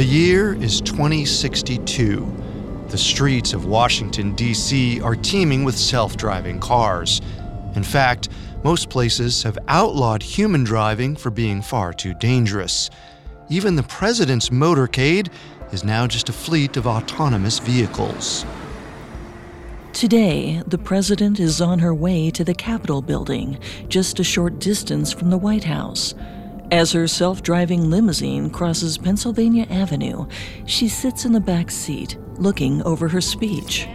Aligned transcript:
The 0.00 0.06
year 0.06 0.54
is 0.54 0.80
2062. 0.80 2.86
The 2.88 2.96
streets 2.96 3.52
of 3.52 3.66
Washington, 3.66 4.34
D.C. 4.34 4.98
are 5.02 5.14
teeming 5.14 5.62
with 5.62 5.76
self 5.76 6.16
driving 6.16 6.58
cars. 6.58 7.20
In 7.74 7.82
fact, 7.82 8.30
most 8.64 8.88
places 8.88 9.42
have 9.42 9.58
outlawed 9.68 10.22
human 10.22 10.64
driving 10.64 11.16
for 11.16 11.30
being 11.30 11.60
far 11.60 11.92
too 11.92 12.14
dangerous. 12.14 12.88
Even 13.50 13.76
the 13.76 13.82
president's 13.82 14.48
motorcade 14.48 15.30
is 15.70 15.84
now 15.84 16.06
just 16.06 16.30
a 16.30 16.32
fleet 16.32 16.78
of 16.78 16.86
autonomous 16.86 17.58
vehicles. 17.58 18.46
Today, 19.92 20.62
the 20.66 20.78
president 20.78 21.38
is 21.38 21.60
on 21.60 21.80
her 21.80 21.94
way 21.94 22.30
to 22.30 22.42
the 22.42 22.54
Capitol 22.54 23.02
building, 23.02 23.58
just 23.88 24.18
a 24.18 24.24
short 24.24 24.60
distance 24.60 25.12
from 25.12 25.28
the 25.28 25.36
White 25.36 25.64
House. 25.64 26.14
As 26.72 26.92
her 26.92 27.08
self 27.08 27.42
driving 27.42 27.90
limousine 27.90 28.48
crosses 28.48 28.96
Pennsylvania 28.96 29.66
Avenue, 29.70 30.26
she 30.66 30.88
sits 30.88 31.24
in 31.24 31.32
the 31.32 31.40
back 31.40 31.68
seat, 31.68 32.16
looking 32.36 32.80
over 32.82 33.08
her 33.08 33.20
speech. 33.20 33.88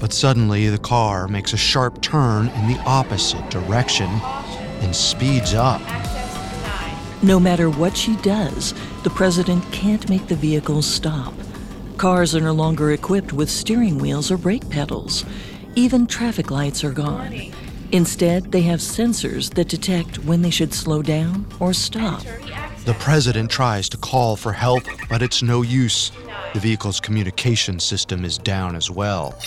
But 0.00 0.14
suddenly, 0.14 0.68
the 0.70 0.78
car 0.78 1.28
makes 1.28 1.52
a 1.52 1.58
sharp 1.58 2.00
turn 2.00 2.48
in 2.48 2.68
the 2.68 2.78
opposite 2.86 3.50
direction 3.50 4.08
and 4.80 4.96
speeds 4.96 5.52
up. 5.52 5.82
No 7.22 7.38
matter 7.38 7.68
what 7.68 7.94
she 7.94 8.16
does, 8.16 8.72
the 9.02 9.10
president 9.10 9.70
can't 9.70 10.08
make 10.08 10.26
the 10.26 10.36
vehicle 10.36 10.80
stop. 10.80 11.34
Cars 11.98 12.34
are 12.34 12.40
no 12.40 12.52
longer 12.52 12.92
equipped 12.92 13.34
with 13.34 13.50
steering 13.50 13.98
wheels 13.98 14.30
or 14.30 14.38
brake 14.38 14.68
pedals. 14.70 15.26
Even 15.74 16.06
traffic 16.06 16.50
lights 16.50 16.82
are 16.82 16.92
gone. 16.92 17.52
Instead, 17.92 18.52
they 18.52 18.62
have 18.62 18.80
sensors 18.80 19.52
that 19.54 19.68
detect 19.68 20.18
when 20.20 20.42
they 20.42 20.50
should 20.50 20.74
slow 20.74 21.02
down 21.02 21.46
or 21.60 21.72
stop. 21.72 22.22
The 22.84 22.96
president 22.98 23.50
tries 23.50 23.88
to 23.90 23.96
call 23.96 24.36
for 24.36 24.52
help, 24.52 24.84
but 25.08 25.22
it's 25.22 25.42
no 25.42 25.62
use. 25.62 26.12
The 26.54 26.60
vehicle's 26.60 27.00
communication 27.00 27.80
system 27.80 28.24
is 28.24 28.38
down 28.38 28.76
as 28.76 28.90
well. 28.90 29.38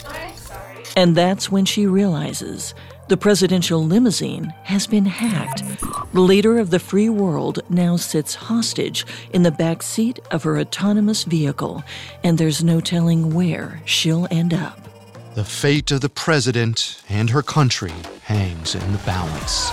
And 0.95 1.15
that's 1.15 1.51
when 1.51 1.65
she 1.65 1.85
realizes 1.85 2.73
the 3.07 3.17
presidential 3.17 3.83
limousine 3.83 4.53
has 4.63 4.85
been 4.85 5.05
hacked. 5.05 5.63
The 6.13 6.21
leader 6.21 6.59
of 6.59 6.69
the 6.69 6.79
free 6.79 7.09
world 7.09 7.59
now 7.69 7.95
sits 7.95 8.35
hostage 8.35 9.05
in 9.33 9.43
the 9.43 9.51
back 9.51 9.81
seat 9.81 10.19
of 10.31 10.43
her 10.43 10.59
autonomous 10.59 11.23
vehicle, 11.23 11.83
and 12.23 12.37
there's 12.37 12.63
no 12.63 12.79
telling 12.79 13.33
where 13.33 13.81
she'll 13.85 14.27
end 14.29 14.53
up. 14.53 14.79
The 15.35 15.43
fate 15.43 15.91
of 15.91 16.01
the 16.01 16.09
president 16.09 17.01
and 17.09 17.29
her 17.29 17.41
country 17.41 17.93
hangs 18.30 18.75
in 18.75 18.91
the 18.91 18.99
balance. 18.99 19.72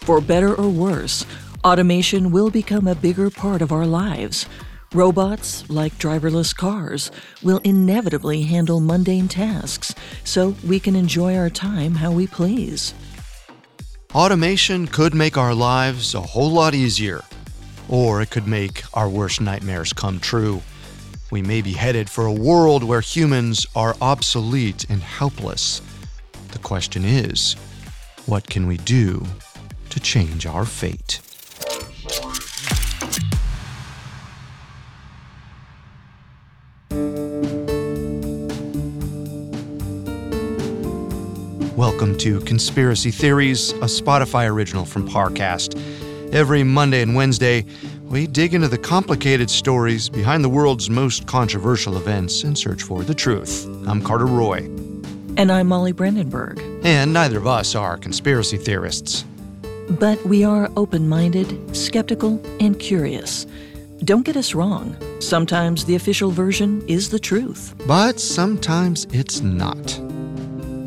For 0.00 0.22
better 0.22 0.54
or 0.54 0.70
worse, 0.70 1.26
automation 1.62 2.30
will 2.30 2.48
become 2.48 2.86
a 2.86 2.94
bigger 2.94 3.28
part 3.28 3.60
of 3.60 3.72
our 3.72 3.86
lives. 3.86 4.46
Robots, 4.94 5.68
like 5.68 5.92
driverless 5.98 6.56
cars, 6.56 7.10
will 7.42 7.58
inevitably 7.62 8.44
handle 8.44 8.80
mundane 8.80 9.28
tasks 9.28 9.94
so 10.24 10.56
we 10.66 10.80
can 10.80 10.96
enjoy 10.96 11.36
our 11.36 11.50
time 11.50 11.96
how 11.96 12.10
we 12.10 12.26
please. 12.26 12.94
Automation 14.14 14.86
could 14.86 15.14
make 15.14 15.36
our 15.36 15.54
lives 15.54 16.14
a 16.14 16.20
whole 16.22 16.50
lot 16.50 16.74
easier, 16.74 17.20
or 17.86 18.22
it 18.22 18.30
could 18.30 18.46
make 18.46 18.82
our 18.94 19.10
worst 19.10 19.42
nightmares 19.42 19.92
come 19.92 20.20
true. 20.20 20.62
We 21.30 21.42
may 21.42 21.60
be 21.60 21.72
headed 21.72 22.08
for 22.08 22.24
a 22.24 22.32
world 22.32 22.82
where 22.82 23.02
humans 23.02 23.66
are 23.76 23.94
obsolete 24.00 24.86
and 24.88 25.02
helpless. 25.02 25.82
The 26.56 26.62
question 26.62 27.04
is 27.04 27.52
what 28.24 28.48
can 28.48 28.66
we 28.66 28.78
do 28.78 29.26
to 29.90 30.00
change 30.00 30.46
our 30.46 30.64
fate? 30.64 31.20
Welcome 41.76 42.16
to 42.20 42.40
Conspiracy 42.46 43.10
Theories, 43.10 43.72
a 43.72 43.84
Spotify 43.84 44.48
original 44.48 44.86
from 44.86 45.06
Parcast. 45.06 45.78
Every 46.32 46.64
Monday 46.64 47.02
and 47.02 47.14
Wednesday, 47.14 47.66
we 48.00 48.26
dig 48.26 48.54
into 48.54 48.68
the 48.68 48.78
complicated 48.78 49.50
stories 49.50 50.08
behind 50.08 50.42
the 50.42 50.48
world's 50.48 50.88
most 50.88 51.26
controversial 51.26 51.98
events 51.98 52.44
and 52.44 52.56
search 52.56 52.82
for 52.82 53.04
the 53.04 53.14
truth. 53.14 53.66
I'm 53.86 54.00
Carter 54.00 54.24
Roy. 54.24 54.75
And 55.38 55.52
I'm 55.52 55.66
Molly 55.66 55.92
Brandenburg. 55.92 56.60
And 56.82 57.12
neither 57.12 57.36
of 57.36 57.46
us 57.46 57.74
are 57.74 57.98
conspiracy 57.98 58.56
theorists. 58.56 59.24
But 59.90 60.24
we 60.24 60.44
are 60.44 60.70
open 60.76 61.08
minded, 61.08 61.76
skeptical, 61.76 62.42
and 62.58 62.78
curious. 62.78 63.46
Don't 64.04 64.24
get 64.24 64.36
us 64.36 64.54
wrong. 64.54 64.96
Sometimes 65.20 65.84
the 65.84 65.94
official 65.94 66.30
version 66.30 66.82
is 66.88 67.10
the 67.10 67.18
truth. 67.18 67.74
But 67.86 68.18
sometimes 68.18 69.06
it's 69.12 69.42
not. 69.42 70.00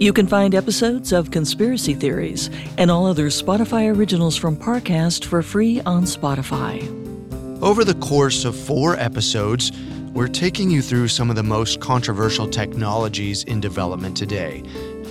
You 0.02 0.14
can 0.14 0.26
find 0.26 0.56
episodes 0.56 1.12
of 1.12 1.30
Conspiracy 1.30 1.94
Theories 1.94 2.50
and 2.78 2.90
all 2.90 3.06
other 3.06 3.28
Spotify 3.28 3.96
originals 3.96 4.36
from 4.36 4.58
Parcast 4.58 5.26
for 5.26 5.44
free 5.44 5.80
on 5.82 6.04
Spotify. 6.04 6.82
Over 7.62 7.84
the 7.84 7.96
course 7.96 8.46
of 8.46 8.56
four 8.56 8.96
episodes, 8.96 9.72
we're 10.14 10.28
taking 10.28 10.72
you 10.72 10.82
through 10.82 11.08
some 11.08 11.30
of 11.30 11.36
the 11.36 11.44
most 11.44 11.80
controversial 11.80 12.48
technologies 12.48 13.44
in 13.44 13.60
development 13.60 14.18
today 14.18 14.64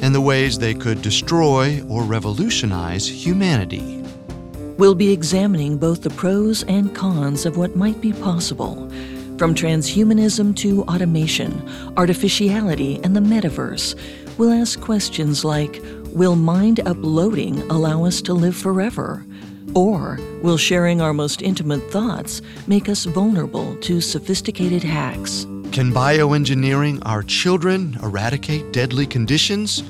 and 0.03 0.15
the 0.15 0.21
ways 0.21 0.59
they 0.59 0.75
could 0.75 1.03
destroy 1.03 1.83
or 1.89 2.03
revolutionize 2.03 3.07
humanity. 3.07 4.03
We'll 4.77 4.95
be 4.95 5.13
examining 5.13 5.79
both 5.79 6.03
the 6.03 6.11
pros 6.11 6.63
and 6.65 6.95
cons 6.95 7.47
of 7.47 7.57
what 7.57 7.77
might 7.77 8.01
be 8.01 8.13
possible. 8.13 8.75
From 9.39 9.55
transhumanism 9.55 10.57
to 10.57 10.83
automation, 10.85 11.69
artificiality, 11.97 13.01
and 13.05 13.15
the 13.15 13.21
metaverse, 13.21 13.99
we'll 14.37 14.53
ask 14.53 14.81
questions 14.81 15.45
like 15.45 15.83
Will 16.13 16.37
mind 16.37 16.81
uploading 16.81 17.61
allow 17.71 18.05
us 18.05 18.21
to 18.23 18.35
live 18.35 18.57
forever? 18.57 19.25
Or 19.75 20.19
will 20.43 20.57
sharing 20.57 21.01
our 21.01 21.13
most 21.13 21.43
intimate 21.43 21.83
thoughts 21.91 22.43
make 22.67 22.89
us 22.89 23.05
vulnerable 23.05 23.77
to 23.77 24.01
sophisticated 24.01 24.83
hacks? 24.83 25.47
Can 25.73 25.93
bioengineering 25.93 27.03
our 27.05 27.23
children 27.23 27.99
eradicate 28.03 28.73
deadly 28.73 29.07
conditions? 29.07 29.83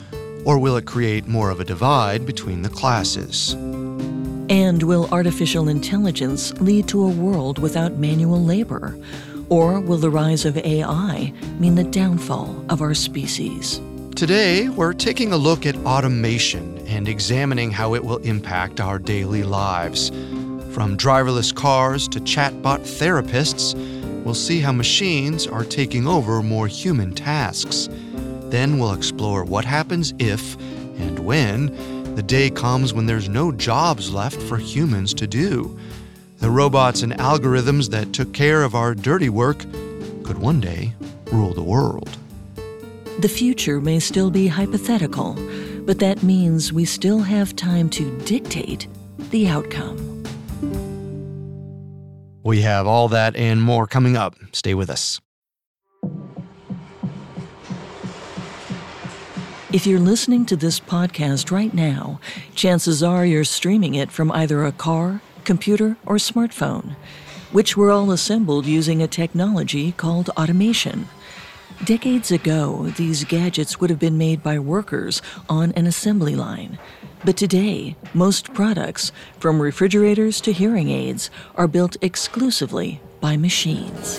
Or 0.44 0.58
will 0.58 0.76
it 0.76 0.86
create 0.86 1.26
more 1.26 1.50
of 1.50 1.60
a 1.60 1.64
divide 1.64 2.26
between 2.26 2.62
the 2.62 2.68
classes? 2.68 3.54
And 4.50 4.82
will 4.82 5.08
artificial 5.12 5.68
intelligence 5.68 6.52
lead 6.60 6.88
to 6.88 7.02
a 7.02 7.10
world 7.10 7.58
without 7.58 7.94
manual 7.94 8.42
labor? 8.42 8.98
Or 9.48 9.80
will 9.80 9.98
the 9.98 10.10
rise 10.10 10.44
of 10.44 10.58
AI 10.58 11.32
mean 11.58 11.74
the 11.74 11.84
downfall 11.84 12.64
of 12.68 12.82
our 12.82 12.94
species? 12.94 13.80
Today, 14.18 14.68
we're 14.68 14.94
taking 14.94 15.32
a 15.32 15.36
look 15.36 15.64
at 15.64 15.76
automation 15.86 16.84
and 16.88 17.06
examining 17.06 17.70
how 17.70 17.94
it 17.94 18.04
will 18.04 18.16
impact 18.18 18.80
our 18.80 18.98
daily 18.98 19.44
lives. 19.44 20.08
From 20.74 20.96
driverless 20.96 21.54
cars 21.54 22.08
to 22.08 22.18
chatbot 22.18 22.80
therapists, 22.80 23.74
we'll 24.24 24.34
see 24.34 24.58
how 24.58 24.72
machines 24.72 25.46
are 25.46 25.62
taking 25.62 26.08
over 26.08 26.42
more 26.42 26.66
human 26.66 27.14
tasks. 27.14 27.88
Then 28.50 28.80
we'll 28.80 28.92
explore 28.92 29.44
what 29.44 29.64
happens 29.64 30.12
if 30.18 30.56
and 30.98 31.20
when 31.20 32.16
the 32.16 32.22
day 32.24 32.50
comes 32.50 32.92
when 32.92 33.06
there's 33.06 33.28
no 33.28 33.52
jobs 33.52 34.12
left 34.12 34.42
for 34.42 34.56
humans 34.56 35.14
to 35.14 35.28
do. 35.28 35.78
The 36.38 36.50
robots 36.50 37.02
and 37.02 37.12
algorithms 37.12 37.88
that 37.90 38.12
took 38.12 38.34
care 38.34 38.64
of 38.64 38.74
our 38.74 38.96
dirty 38.96 39.28
work 39.28 39.60
could 40.24 40.38
one 40.38 40.60
day 40.60 40.92
rule 41.30 41.54
the 41.54 41.62
world. 41.62 42.18
The 43.18 43.28
future 43.28 43.80
may 43.80 43.98
still 43.98 44.30
be 44.30 44.46
hypothetical, 44.46 45.36
but 45.84 45.98
that 45.98 46.22
means 46.22 46.72
we 46.72 46.84
still 46.84 47.18
have 47.18 47.56
time 47.56 47.90
to 47.90 48.16
dictate 48.20 48.86
the 49.30 49.48
outcome. 49.48 50.22
We 52.44 52.60
have 52.60 52.86
all 52.86 53.08
that 53.08 53.34
and 53.34 53.60
more 53.60 53.88
coming 53.88 54.16
up. 54.16 54.36
Stay 54.52 54.72
with 54.74 54.88
us. 54.88 55.20
If 59.72 59.84
you're 59.84 59.98
listening 59.98 60.46
to 60.46 60.56
this 60.56 60.78
podcast 60.78 61.50
right 61.50 61.74
now, 61.74 62.20
chances 62.54 63.02
are 63.02 63.26
you're 63.26 63.42
streaming 63.42 63.96
it 63.96 64.12
from 64.12 64.30
either 64.30 64.64
a 64.64 64.70
car, 64.70 65.22
computer, 65.42 65.96
or 66.06 66.16
smartphone, 66.18 66.94
which 67.50 67.76
were 67.76 67.90
all 67.90 68.12
assembled 68.12 68.64
using 68.64 69.02
a 69.02 69.08
technology 69.08 69.90
called 69.90 70.30
automation. 70.38 71.08
Decades 71.84 72.32
ago, 72.32 72.88
these 72.96 73.22
gadgets 73.22 73.80
would 73.80 73.88
have 73.88 74.00
been 74.00 74.18
made 74.18 74.42
by 74.42 74.58
workers 74.58 75.22
on 75.48 75.70
an 75.72 75.86
assembly 75.86 76.34
line. 76.34 76.76
But 77.24 77.36
today, 77.36 77.94
most 78.12 78.52
products, 78.52 79.12
from 79.38 79.62
refrigerators 79.62 80.40
to 80.40 80.52
hearing 80.52 80.90
aids, 80.90 81.30
are 81.54 81.68
built 81.68 81.96
exclusively 82.02 83.00
by 83.20 83.36
machines. 83.36 84.18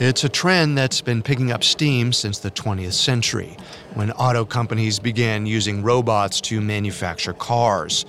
It's 0.00 0.24
a 0.24 0.28
trend 0.28 0.76
that's 0.76 1.00
been 1.00 1.22
picking 1.22 1.52
up 1.52 1.62
steam 1.62 2.12
since 2.12 2.40
the 2.40 2.50
20th 2.50 2.94
century, 2.94 3.56
when 3.94 4.10
auto 4.12 4.44
companies 4.44 4.98
began 4.98 5.46
using 5.46 5.84
robots 5.84 6.40
to 6.42 6.60
manufacture 6.60 7.32
cars. 7.32 8.04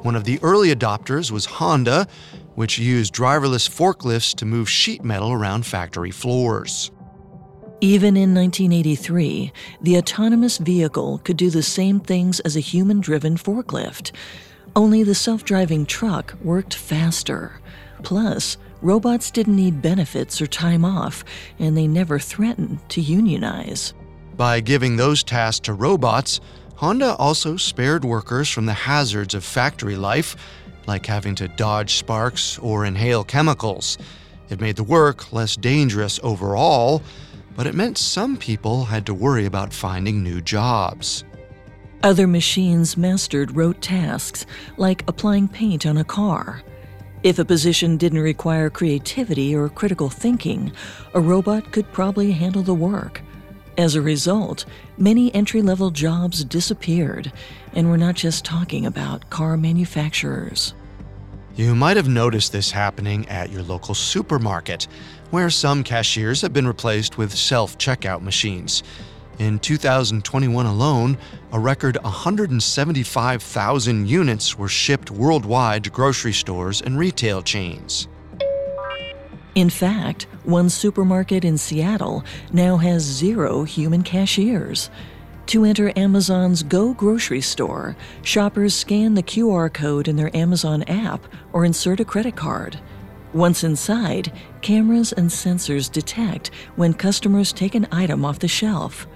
One 0.00 0.16
of 0.16 0.24
the 0.24 0.40
early 0.42 0.74
adopters 0.74 1.30
was 1.30 1.44
Honda, 1.44 2.06
which 2.54 2.78
used 2.78 3.14
driverless 3.14 3.68
forklifts 3.68 4.34
to 4.36 4.46
move 4.46 4.68
sheet 4.68 5.04
metal 5.04 5.30
around 5.30 5.66
factory 5.66 6.10
floors. 6.10 6.90
Even 7.80 8.16
in 8.16 8.34
1983, 8.34 9.52
the 9.80 9.98
autonomous 9.98 10.58
vehicle 10.58 11.20
could 11.22 11.36
do 11.36 11.48
the 11.48 11.62
same 11.62 12.00
things 12.00 12.40
as 12.40 12.56
a 12.56 12.60
human 12.60 13.00
driven 13.00 13.36
forklift, 13.36 14.10
only 14.74 15.04
the 15.04 15.14
self 15.14 15.44
driving 15.44 15.86
truck 15.86 16.34
worked 16.42 16.74
faster. 16.74 17.60
Plus, 18.02 18.56
robots 18.82 19.30
didn't 19.30 19.54
need 19.54 19.80
benefits 19.80 20.42
or 20.42 20.48
time 20.48 20.84
off, 20.84 21.24
and 21.60 21.76
they 21.76 21.86
never 21.86 22.18
threatened 22.18 22.80
to 22.88 23.00
unionize. 23.00 23.94
By 24.36 24.58
giving 24.58 24.96
those 24.96 25.22
tasks 25.22 25.60
to 25.66 25.72
robots, 25.72 26.40
Honda 26.74 27.14
also 27.14 27.56
spared 27.56 28.04
workers 28.04 28.48
from 28.50 28.66
the 28.66 28.74
hazards 28.74 29.34
of 29.34 29.44
factory 29.44 29.96
life, 29.96 30.34
like 30.88 31.06
having 31.06 31.36
to 31.36 31.46
dodge 31.46 31.94
sparks 31.94 32.58
or 32.58 32.84
inhale 32.84 33.22
chemicals. 33.22 33.98
It 34.48 34.60
made 34.60 34.76
the 34.76 34.84
work 34.84 35.32
less 35.32 35.54
dangerous 35.54 36.18
overall, 36.24 37.02
but 37.58 37.66
it 37.66 37.74
meant 37.74 37.98
some 37.98 38.36
people 38.36 38.84
had 38.84 39.04
to 39.04 39.12
worry 39.12 39.44
about 39.44 39.72
finding 39.72 40.22
new 40.22 40.40
jobs. 40.40 41.24
Other 42.04 42.28
machines 42.28 42.96
mastered 42.96 43.56
rote 43.56 43.82
tasks, 43.82 44.46
like 44.76 45.02
applying 45.08 45.48
paint 45.48 45.84
on 45.84 45.96
a 45.96 46.04
car. 46.04 46.62
If 47.24 47.40
a 47.40 47.44
position 47.44 47.96
didn't 47.96 48.20
require 48.20 48.70
creativity 48.70 49.56
or 49.56 49.68
critical 49.68 50.08
thinking, 50.08 50.70
a 51.14 51.20
robot 51.20 51.72
could 51.72 51.90
probably 51.92 52.30
handle 52.30 52.62
the 52.62 52.74
work. 52.74 53.22
As 53.76 53.96
a 53.96 54.02
result, 54.02 54.64
many 54.96 55.34
entry 55.34 55.60
level 55.60 55.90
jobs 55.90 56.44
disappeared, 56.44 57.32
and 57.72 57.90
we're 57.90 57.96
not 57.96 58.14
just 58.14 58.44
talking 58.44 58.86
about 58.86 59.30
car 59.30 59.56
manufacturers. 59.56 60.74
You 61.56 61.74
might 61.74 61.96
have 61.96 62.08
noticed 62.08 62.52
this 62.52 62.70
happening 62.70 63.28
at 63.28 63.50
your 63.50 63.64
local 63.64 63.96
supermarket, 63.96 64.86
where 65.30 65.50
some 65.50 65.84
cashiers 65.84 66.42
have 66.42 66.52
been 66.52 66.66
replaced 66.66 67.18
with 67.18 67.34
self 67.34 67.78
checkout 67.78 68.22
machines. 68.22 68.82
In 69.38 69.60
2021 69.60 70.66
alone, 70.66 71.16
a 71.52 71.60
record 71.60 71.96
175,000 72.02 74.08
units 74.08 74.58
were 74.58 74.68
shipped 74.68 75.12
worldwide 75.12 75.84
to 75.84 75.90
grocery 75.90 76.32
stores 76.32 76.82
and 76.82 76.98
retail 76.98 77.40
chains. 77.42 78.08
In 79.54 79.70
fact, 79.70 80.26
one 80.44 80.68
supermarket 80.68 81.44
in 81.44 81.56
Seattle 81.56 82.24
now 82.52 82.76
has 82.78 83.02
zero 83.02 83.64
human 83.64 84.02
cashiers. 84.02 84.90
To 85.46 85.64
enter 85.64 85.92
Amazon's 85.96 86.62
Go 86.62 86.92
grocery 86.92 87.40
store, 87.40 87.96
shoppers 88.22 88.74
scan 88.74 89.14
the 89.14 89.22
QR 89.22 89.72
code 89.72 90.06
in 90.06 90.16
their 90.16 90.36
Amazon 90.36 90.82
app 90.84 91.22
or 91.52 91.64
insert 91.64 92.00
a 92.00 92.04
credit 92.04 92.36
card. 92.36 92.78
Once 93.34 93.62
inside, 93.62 94.32
cameras 94.62 95.12
and 95.12 95.28
sensors 95.28 95.92
detect 95.92 96.50
when 96.76 96.94
customers 96.94 97.52
take 97.52 97.74
an 97.74 97.86
item 97.92 98.24
off 98.24 98.38
the 98.38 98.48
shelf. 98.48 99.06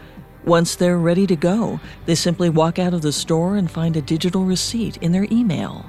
Once 0.44 0.75
they're 0.75 0.99
ready 0.99 1.26
to 1.26 1.37
go, 1.37 1.81
they 2.05 2.14
simply 2.14 2.50
walk 2.50 2.79
out 2.79 2.93
of 2.93 3.00
the 3.03 3.12
store 3.12 3.56
and 3.56 3.70
find 3.70 3.97
a 3.97 4.03
digital 4.03 4.44
receipt 4.44 4.97
in 4.99 5.12
their 5.12 5.26
email. 5.31 5.87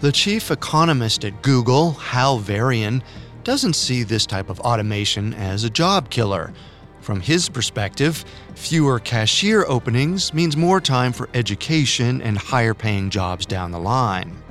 The 0.00 0.12
chief 0.12 0.50
economist 0.50 1.24
at 1.24 1.42
Google, 1.42 1.92
Hal 1.92 2.38
Varian, 2.38 3.02
doesn't 3.42 3.74
see 3.74 4.02
this 4.02 4.26
type 4.26 4.48
of 4.48 4.60
automation 4.60 5.34
as 5.34 5.64
a 5.64 5.70
job 5.70 6.08
killer. 6.08 6.52
From 7.00 7.20
his 7.20 7.50
perspective, 7.50 8.24
fewer 8.54 8.98
cashier 8.98 9.66
openings 9.66 10.32
means 10.32 10.56
more 10.56 10.80
time 10.80 11.12
for 11.12 11.28
education 11.34 12.22
and 12.22 12.38
higher 12.38 12.72
paying 12.72 13.10
jobs 13.10 13.44
down 13.44 13.70
the 13.70 13.78
line. 13.78 14.43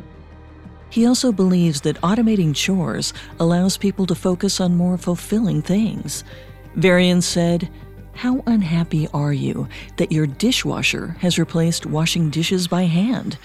He 0.93 1.07
also 1.07 1.31
believes 1.31 1.81
that 1.81 1.99
automating 2.01 2.55
chores 2.55 3.13
allows 3.39 3.77
people 3.77 4.05
to 4.05 4.13
focus 4.13 4.61
on 4.61 4.77
more 4.77 4.95
fulfilling 4.95 5.63
things. 5.63 6.23
Varian 6.75 7.23
said, 7.23 7.67
how 8.13 8.43
unhappy 8.45 9.07
are 9.11 9.33
you 9.33 9.67
that 9.97 10.11
your 10.11 10.27
dishwasher 10.27 11.17
has 11.21 11.39
replaced 11.39 11.87
washing 11.87 12.29
dishes 12.29 12.67
by 12.67 12.83
hand? 12.83 13.39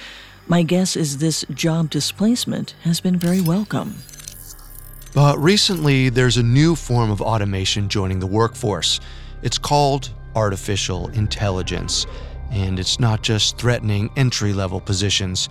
My 0.46 0.62
guess 0.62 0.94
is 0.94 1.16
this 1.16 1.46
job 1.54 1.88
displacement 1.88 2.74
has 2.82 3.00
been 3.00 3.16
very 3.16 3.40
welcome. 3.40 3.94
But 5.14 5.38
recently, 5.38 6.10
there's 6.10 6.36
a 6.36 6.42
new 6.42 6.76
form 6.76 7.10
of 7.10 7.22
automation 7.22 7.88
joining 7.88 8.18
the 8.18 8.26
workforce. 8.26 9.00
It's 9.40 9.56
called 9.56 10.10
artificial 10.36 11.08
intelligence, 11.08 12.06
and 12.50 12.78
it's 12.78 13.00
not 13.00 13.22
just 13.22 13.56
threatening 13.56 14.10
entry 14.16 14.52
level 14.52 14.82
positions, 14.82 15.48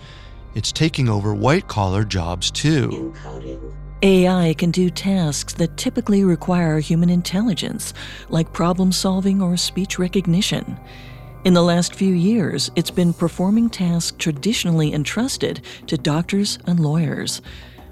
it's 0.54 0.72
taking 0.72 1.08
over 1.08 1.34
white 1.34 1.68
collar 1.68 2.04
jobs 2.04 2.50
too. 2.50 3.14
AI 4.02 4.54
can 4.54 4.70
do 4.70 4.90
tasks 4.90 5.54
that 5.54 5.76
typically 5.76 6.22
require 6.22 6.78
human 6.78 7.10
intelligence, 7.10 7.94
like 8.28 8.52
problem 8.52 8.92
solving 8.92 9.42
or 9.42 9.56
speech 9.56 9.98
recognition. 9.98 10.78
In 11.44 11.54
the 11.54 11.62
last 11.62 11.94
few 11.94 12.14
years, 12.14 12.70
it's 12.76 12.90
been 12.90 13.12
performing 13.12 13.70
tasks 13.70 14.16
traditionally 14.18 14.92
entrusted 14.92 15.62
to 15.86 15.96
doctors 15.96 16.58
and 16.66 16.78
lawyers. 16.78 17.42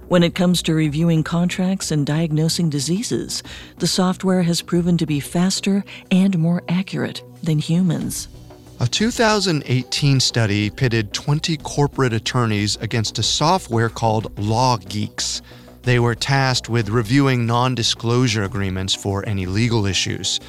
When 0.09 0.23
it 0.23 0.37
comes 0.37 0.63
to 0.63 0.75
reviewing 0.75 1.25
contracts 1.25 1.91
and 1.91 2.07
diagnosing 2.07 2.71
diseases, 2.71 3.43
the 3.79 3.89
software 3.89 4.43
has 4.43 4.63
proven 4.63 4.97
to 4.99 5.07
be 5.07 5.19
faster 5.19 5.85
and 6.13 6.39
more 6.39 6.63
accurate 6.69 7.23
than 7.43 7.59
humans. 7.59 8.29
A 8.79 8.87
2018 8.87 10.21
study 10.21 10.69
pitted 10.69 11.15
20 11.15 11.57
corporate 11.57 12.13
attorneys 12.13 12.77
against 12.77 13.19
a 13.19 13.23
software 13.23 13.89
called 13.89 14.35
LawGeex. 14.37 15.41
They 15.85 15.99
were 15.99 16.15
tasked 16.15 16.69
with 16.69 16.91
reviewing 16.91 17.47
non 17.47 17.75
disclosure 17.75 18.43
agreements 18.43 18.95
for 18.95 19.27
any 19.27 19.47
legal 19.47 19.87
issues. 19.87 20.41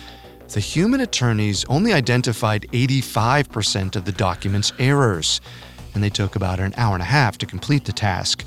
The 0.50 0.60
human 0.60 1.00
attorneys 1.00 1.64
only 1.70 1.94
identified 1.94 2.68
85% 2.74 3.96
of 3.96 4.04
the 4.04 4.12
document's 4.12 4.74
errors, 4.78 5.40
and 5.94 6.04
they 6.04 6.10
took 6.10 6.36
about 6.36 6.60
an 6.60 6.74
hour 6.76 6.96
and 6.96 7.04
a 7.04 7.06
half 7.06 7.38
to 7.38 7.46
complete 7.46 7.86
the 7.86 7.94
task. 7.94 8.44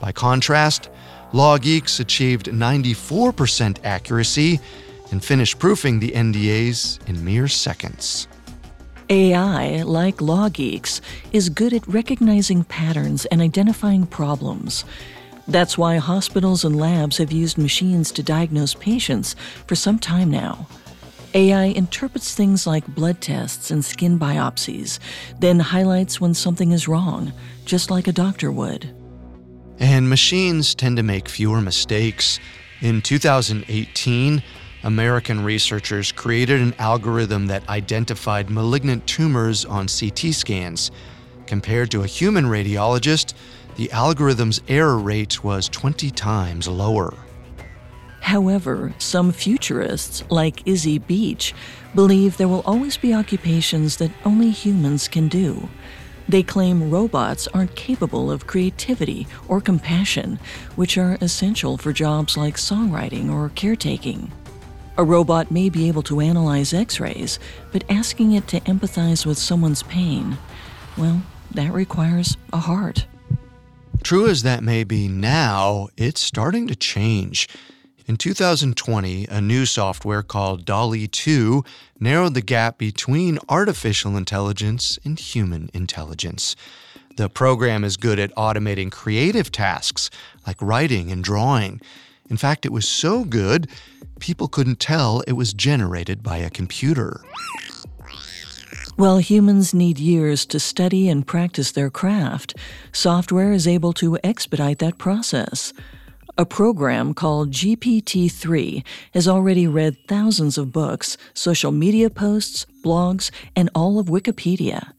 By 0.00 0.10
contrast, 0.10 0.90
LawGeex 1.32 2.00
achieved 2.00 2.46
94% 2.46 3.84
accuracy 3.84 4.58
and 5.12 5.24
finished 5.24 5.60
proofing 5.60 6.00
the 6.00 6.10
NDAs 6.10 7.08
in 7.08 7.24
mere 7.24 7.46
seconds. 7.46 8.26
AI, 9.12 9.82
like 9.82 10.16
LawGeex, 10.16 11.02
is 11.32 11.50
good 11.50 11.74
at 11.74 11.86
recognizing 11.86 12.64
patterns 12.64 13.26
and 13.26 13.42
identifying 13.42 14.06
problems. 14.06 14.86
That's 15.46 15.76
why 15.76 15.98
hospitals 15.98 16.64
and 16.64 16.78
labs 16.78 17.18
have 17.18 17.30
used 17.30 17.58
machines 17.58 18.10
to 18.12 18.22
diagnose 18.22 18.72
patients 18.72 19.36
for 19.66 19.74
some 19.74 19.98
time 19.98 20.30
now. 20.30 20.66
AI 21.34 21.64
interprets 21.64 22.34
things 22.34 22.66
like 22.66 22.86
blood 22.86 23.20
tests 23.20 23.70
and 23.70 23.84
skin 23.84 24.18
biopsies, 24.18 24.98
then 25.38 25.60
highlights 25.60 26.18
when 26.18 26.32
something 26.32 26.72
is 26.72 26.88
wrong, 26.88 27.34
just 27.66 27.90
like 27.90 28.08
a 28.08 28.12
doctor 28.12 28.50
would. 28.50 28.94
And 29.78 30.08
machines 30.08 30.74
tend 30.74 30.96
to 30.96 31.02
make 31.02 31.28
fewer 31.28 31.60
mistakes. 31.60 32.40
In 32.80 33.02
2018, 33.02 34.42
American 34.84 35.44
researchers 35.44 36.10
created 36.10 36.60
an 36.60 36.74
algorithm 36.78 37.46
that 37.46 37.68
identified 37.68 38.50
malignant 38.50 39.06
tumors 39.06 39.64
on 39.64 39.86
CT 39.86 40.34
scans. 40.34 40.90
Compared 41.46 41.90
to 41.92 42.02
a 42.02 42.06
human 42.06 42.46
radiologist, 42.46 43.34
the 43.76 43.90
algorithm's 43.92 44.60
error 44.68 44.98
rate 44.98 45.44
was 45.44 45.68
20 45.68 46.10
times 46.10 46.66
lower. 46.66 47.14
However, 48.20 48.92
some 48.98 49.32
futurists, 49.32 50.24
like 50.30 50.66
Izzy 50.66 50.98
Beach, 50.98 51.54
believe 51.94 52.36
there 52.36 52.48
will 52.48 52.62
always 52.64 52.96
be 52.96 53.14
occupations 53.14 53.96
that 53.98 54.10
only 54.24 54.50
humans 54.50 55.08
can 55.08 55.28
do. 55.28 55.68
They 56.28 56.42
claim 56.42 56.90
robots 56.90 57.48
aren't 57.48 57.74
capable 57.76 58.30
of 58.30 58.46
creativity 58.46 59.26
or 59.48 59.60
compassion, 59.60 60.38
which 60.76 60.96
are 60.98 61.18
essential 61.20 61.76
for 61.76 61.92
jobs 61.92 62.36
like 62.36 62.56
songwriting 62.56 63.30
or 63.30 63.50
caretaking. 63.50 64.30
A 64.98 65.04
robot 65.04 65.50
may 65.50 65.70
be 65.70 65.88
able 65.88 66.02
to 66.02 66.20
analyze 66.20 66.74
x 66.74 67.00
rays, 67.00 67.38
but 67.72 67.84
asking 67.88 68.32
it 68.32 68.46
to 68.48 68.60
empathize 68.60 69.24
with 69.24 69.38
someone's 69.38 69.82
pain, 69.84 70.36
well, 70.98 71.22
that 71.52 71.72
requires 71.72 72.36
a 72.52 72.58
heart. 72.58 73.06
True 74.02 74.28
as 74.28 74.42
that 74.42 74.62
may 74.62 74.84
be 74.84 75.08
now, 75.08 75.88
it's 75.96 76.20
starting 76.20 76.66
to 76.66 76.74
change. 76.74 77.48
In 78.06 78.16
2020, 78.16 79.26
a 79.28 79.40
new 79.40 79.64
software 79.64 80.22
called 80.22 80.64
DALL-E 80.64 81.06
2 81.06 81.64
narrowed 82.00 82.34
the 82.34 82.42
gap 82.42 82.76
between 82.76 83.38
artificial 83.48 84.16
intelligence 84.16 84.98
and 85.04 85.18
human 85.18 85.70
intelligence. 85.72 86.56
The 87.16 87.30
program 87.30 87.84
is 87.84 87.96
good 87.96 88.18
at 88.18 88.34
automating 88.34 88.90
creative 88.90 89.52
tasks 89.52 90.10
like 90.46 90.60
writing 90.60 91.12
and 91.12 91.22
drawing. 91.22 91.80
In 92.32 92.38
fact, 92.38 92.64
it 92.64 92.72
was 92.72 92.88
so 92.88 93.24
good, 93.24 93.68
people 94.18 94.48
couldn't 94.48 94.80
tell 94.80 95.20
it 95.26 95.34
was 95.34 95.52
generated 95.52 96.22
by 96.22 96.38
a 96.38 96.48
computer. 96.48 97.20
While 98.96 99.18
humans 99.18 99.74
need 99.74 99.98
years 99.98 100.46
to 100.46 100.58
study 100.58 101.10
and 101.10 101.26
practice 101.26 101.72
their 101.72 101.90
craft, 101.90 102.54
software 102.90 103.52
is 103.52 103.68
able 103.68 103.92
to 103.92 104.18
expedite 104.24 104.78
that 104.78 104.96
process. 104.96 105.74
A 106.38 106.46
program 106.46 107.12
called 107.12 107.50
GPT 107.50 108.32
3 108.32 108.82
has 109.12 109.28
already 109.28 109.66
read 109.66 109.98
thousands 110.08 110.56
of 110.56 110.72
books, 110.72 111.18
social 111.34 111.70
media 111.70 112.08
posts, 112.08 112.64
blogs, 112.82 113.30
and 113.54 113.68
all 113.74 113.98
of 113.98 114.06
Wikipedia. 114.06 114.92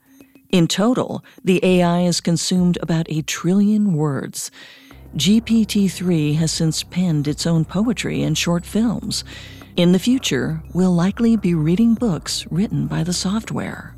In 0.51 0.67
total, 0.67 1.25
the 1.43 1.59
AI 1.65 2.01
has 2.01 2.21
consumed 2.21 2.77
about 2.79 3.07
a 3.09 3.23
trillion 3.23 3.95
words. 3.95 4.51
GPT 5.15 5.91
3 5.91 6.33
has 6.33 6.51
since 6.51 6.81
penned 6.81 7.27
its 7.27 7.45
own 7.45 7.65
poetry 7.65 8.23
and 8.23 8.35
short 8.35 8.65
films. 8.65 9.23
In 9.75 9.91
the 9.91 9.99
future, 9.99 10.63
we'll 10.73 10.93
likely 10.93 11.37
be 11.37 11.53
reading 11.53 11.93
books 11.93 12.47
written 12.49 12.87
by 12.87 13.03
the 13.03 13.13
software. 13.13 13.95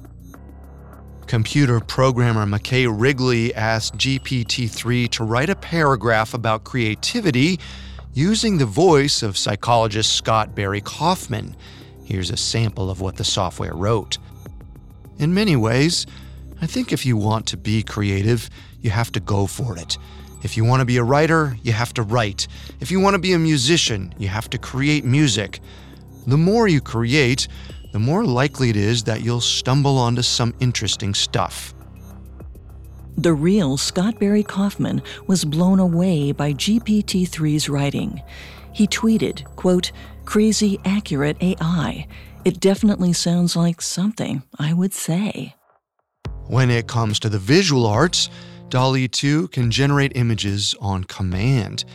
Computer 1.25 1.79
programmer 1.79 2.45
McKay 2.45 2.88
Wrigley 2.91 3.55
asked 3.55 3.95
GPT 3.95 4.69
3 4.69 5.07
to 5.07 5.24
write 5.24 5.50
a 5.50 5.55
paragraph 5.55 6.34
about 6.34 6.65
creativity 6.65 7.62
using 8.13 8.57
the 8.57 8.65
voice 8.65 9.24
of 9.24 9.38
psychologist 9.38 10.13
Scott 10.13 10.53
Barry 10.53 10.81
Kaufman. 10.81 11.55
Here's 12.03 12.29
a 12.29 12.38
sample 12.38 12.89
of 12.89 13.00
what 13.00 13.15
the 13.15 13.24
software 13.24 13.74
wrote. 13.74 14.17
In 15.17 15.34
many 15.34 15.55
ways, 15.55 16.05
I 16.62 16.67
think 16.67 16.91
if 16.91 17.05
you 17.05 17.15
want 17.15 17.48
to 17.48 17.57
be 17.57 17.84
creative, 17.84 18.50
you 18.81 18.89
have 18.89 19.13
to 19.13 19.22
go 19.22 19.48
for 19.48 19.77
it. 19.77 19.98
If 20.46 20.56
you 20.56 20.64
want 20.64 20.82
to 20.82 20.86
be 20.86 20.98
a 20.98 21.04
writer, 21.04 21.58
you 21.64 21.72
have 21.72 21.92
to 21.96 22.04
write. 22.04 22.48
If 22.80 22.92
you 22.92 23.00
want 23.00 23.16
to 23.16 23.20
be 23.20 23.34
a 23.34 23.40
musician, 23.40 24.14
you 24.20 24.28
have 24.28 24.48
to 24.52 24.60
create 24.60 25.04
music. 25.04 25.60
The 26.28 26.38
more 26.38 26.68
you 26.68 26.82
create, 26.82 27.48
the 27.94 27.98
more 27.98 28.24
likely 28.24 28.70
it 28.70 28.75
is 28.75 29.06
that 29.06 29.24
you'll 29.24 29.42
stumble 29.42 29.98
onto 29.98 30.22
some 30.22 30.54
interesting 30.60 31.16
stuff. 31.16 31.74
The 33.18 33.34
real 33.34 33.75
Scott 33.75 34.20
Barry 34.20 34.44
Kaufman 34.44 35.02
was 35.25 35.44
blown 35.46 35.80
away 35.80 36.32
by 36.32 36.54
GPT-3's 36.54 37.68
writing. 37.68 38.22
He 38.72 38.86
tweeted, 38.86 39.44
quote, 39.56 39.92
crazy 40.25 40.80
accurate 40.86 41.42
AI. 41.42 42.08
It 42.44 42.60
definitely 42.60 43.14
sounds 43.14 43.56
like 43.56 43.82
something 43.82 44.44
I 44.60 44.74
would 44.74 44.94
say. 44.94 45.56
When 46.46 46.70
it 46.70 46.86
comes 46.86 47.20
to 47.22 47.30
the 47.30 47.40
visual 47.40 47.88
arts, 47.88 48.30
DALL-E 48.69 49.07
2 49.07 49.50
can 49.50 49.72
generate 49.72 50.13
images 50.15 50.75
on 50.81 51.03
command. 51.03 51.86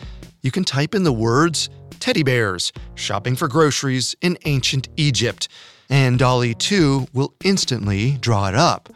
You 0.41 0.51
can 0.51 0.63
type 0.63 0.95
in 0.95 1.03
the 1.03 1.13
words 1.13 1.69
teddy 1.99 2.23
bears, 2.23 2.73
shopping 2.95 3.35
for 3.35 3.47
groceries 3.47 4.15
in 4.21 4.37
ancient 4.45 4.89
Egypt, 4.97 5.47
and 5.89 6.17
DALL-E 6.17 6.55
2 6.55 7.07
will 7.13 7.33
instantly 7.43 8.17
draw 8.19 8.47
it 8.47 8.55
up. 8.55 8.89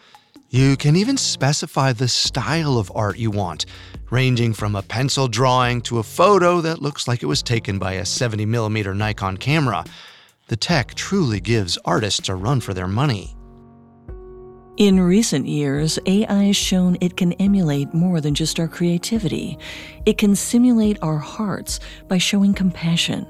You 0.50 0.75
can 0.77 0.96
even 0.96 1.17
specify 1.17 1.94
the 1.94 2.08
style 2.08 2.77
of 2.77 2.91
art 2.96 3.17
you 3.17 3.29
want, 3.29 3.65
ranging 4.10 4.53
from 4.53 4.75
a 4.75 4.82
pencil 4.82 5.27
drawing 5.27 5.82
to 5.82 6.00
a 6.00 6.03
photo 6.03 6.62
that 6.62 6.82
looks 6.82 7.08
like 7.08 7.22
it 7.22 7.27
was 7.27 7.44
taken 7.44 7.77
by 7.77 7.94
a 7.94 8.03
70mm 8.03 8.96
Nikon 8.96 9.38
camera. 9.38 9.86
The 10.48 10.55
tech 10.55 10.94
truly 10.94 11.39
gives 11.39 11.77
artists 11.86 12.29
a 12.29 12.36
run 12.36 12.62
for 12.62 12.74
their 12.74 12.88
money. 12.88 13.35
In 14.77 15.00
recent 15.00 15.48
years, 15.48 15.98
AI 16.05 16.44
has 16.44 16.58
shown 16.58 16.98
it 17.00 17.15
can 17.15 17.32
emulate 17.34 17.94
more 17.94 18.20
than 18.20 18.36
just 18.36 18.60
our 18.60 18.67
creativity. 18.67 19.58
It 20.05 20.17
can 20.17 20.36
simulate 20.36 20.98
our 21.01 21.17
hearts 21.17 21.79
by 22.10 22.17
showing 22.17 22.53
compassion. 22.53 23.25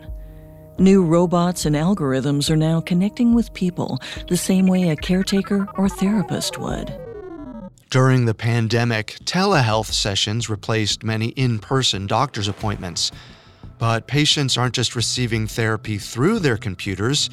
New 0.79 1.03
robots 1.05 1.67
and 1.67 1.75
algorithms 1.75 2.49
are 2.49 2.57
now 2.57 2.81
connecting 2.81 3.35
with 3.35 3.53
people 3.53 3.99
the 4.27 4.35
same 4.35 4.65
way 4.65 4.89
a 4.89 4.95
caretaker 4.95 5.67
or 5.77 5.87
therapist 5.87 6.57
would. 6.57 6.91
During 7.91 8.25
the 8.25 8.33
pandemic, 8.33 9.19
telehealth 9.25 9.93
sessions 9.93 10.49
replaced 10.49 11.03
many 11.03 11.27
in 11.27 11.59
person 11.59 12.07
doctor's 12.07 12.47
appointments. 12.47 13.11
But 13.77 14.07
patients 14.07 14.57
aren't 14.57 14.73
just 14.73 14.95
receiving 14.95 15.45
therapy 15.45 15.99
through 15.99 16.39
their 16.39 16.57
computers. 16.57 17.29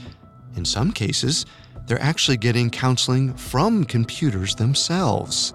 In 0.54 0.66
some 0.66 0.92
cases, 0.92 1.46
they're 1.86 2.02
actually 2.02 2.36
getting 2.36 2.70
counseling 2.70 3.34
from 3.34 3.84
computers 3.84 4.54
themselves. 4.54 5.52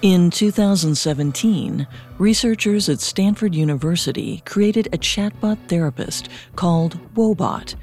In 0.00 0.30
2017, 0.30 1.86
researchers 2.18 2.88
at 2.88 3.00
Stanford 3.00 3.54
University 3.54 4.42
created 4.46 4.86
a 4.92 4.98
chatbot 4.98 5.58
therapist 5.66 6.28
called 6.54 6.98
Woebot. 7.14 7.74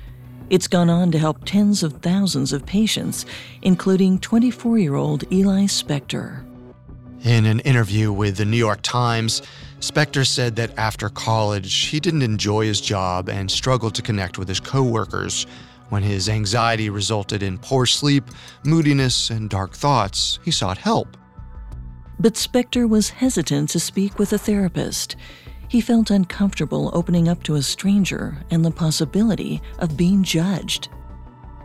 It's 0.50 0.68
gone 0.68 0.89
on 0.89 1.12
to 1.12 1.20
help 1.20 1.44
tens 1.44 1.84
of 1.84 2.01
thousands 2.01 2.54
of 2.54 2.65
patients, 2.65 3.25
including 3.63 4.20
24 4.20 4.77
year 4.77 4.96
old 4.96 5.30
Eli 5.30 5.65
Spector. 5.65 6.46
In 7.24 7.46
an 7.46 7.60
interview 7.62 8.13
with 8.13 8.38
the 8.38 8.46
New 8.46 8.56
York 8.56 8.82
Times, 8.82 9.42
Spector 9.80 10.25
said 10.25 10.56
that 10.56 10.77
after 10.77 11.10
college, 11.10 11.88
he 11.88 12.00
didn't 12.00 12.22
enjoy 12.22 12.65
his 12.65 12.80
job 12.80 13.27
and 13.27 13.51
struggled 13.51 13.96
to 13.96 14.01
connect 14.01 14.38
with 14.38 14.48
his 14.48 14.60
coworkers. 14.60 15.46
When 15.89 16.04
his 16.04 16.30
anxiety 16.30 16.89
resulted 16.89 17.44
in 17.44 17.58
poor 17.58 17.86
sleep, 17.86 18.25
moodiness, 18.63 19.30
and 19.30 19.50
dark 19.50 19.74
thoughts, 19.74 20.39
he 20.44 20.51
sought 20.51 20.77
help. 20.77 21.15
But 22.20 22.34
Spector 22.34 22.88
was 22.88 23.10
hesitant 23.10 23.70
to 23.70 23.80
speak 23.80 24.18
with 24.18 24.34
a 24.34 24.38
therapist. 24.38 25.15
He 25.68 25.82
felt 25.82 26.10
uncomfortable 26.10 26.89
opening 26.94 27.27
up 27.27 27.44
to 27.44 27.56
a 27.56 27.62
stranger 27.62 28.38
and 28.50 28.63
the 28.63 28.72
possibility 28.72 29.62
of 29.80 29.98
being 29.98 30.24
judged. 30.24 30.89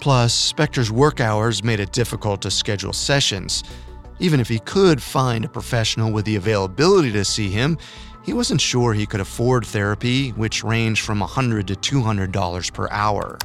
Plus, 0.00 0.52
Spector's 0.52 0.90
work 0.90 1.20
hours 1.20 1.62
made 1.62 1.78
it 1.78 1.92
difficult 1.92 2.42
to 2.42 2.50
schedule 2.50 2.92
sessions. 2.92 3.62
Even 4.18 4.40
if 4.40 4.48
he 4.48 4.58
could 4.58 5.02
find 5.02 5.44
a 5.44 5.48
professional 5.48 6.10
with 6.10 6.24
the 6.24 6.36
availability 6.36 7.12
to 7.12 7.24
see 7.24 7.50
him, 7.50 7.78
he 8.22 8.32
wasn't 8.32 8.60
sure 8.60 8.92
he 8.92 9.06
could 9.06 9.20
afford 9.20 9.64
therapy, 9.64 10.30
which 10.30 10.64
ranged 10.64 11.04
from 11.04 11.20
100 11.20 11.68
to 11.68 11.74
$200 11.74 12.72
per 12.72 12.88
hour. 12.90 13.38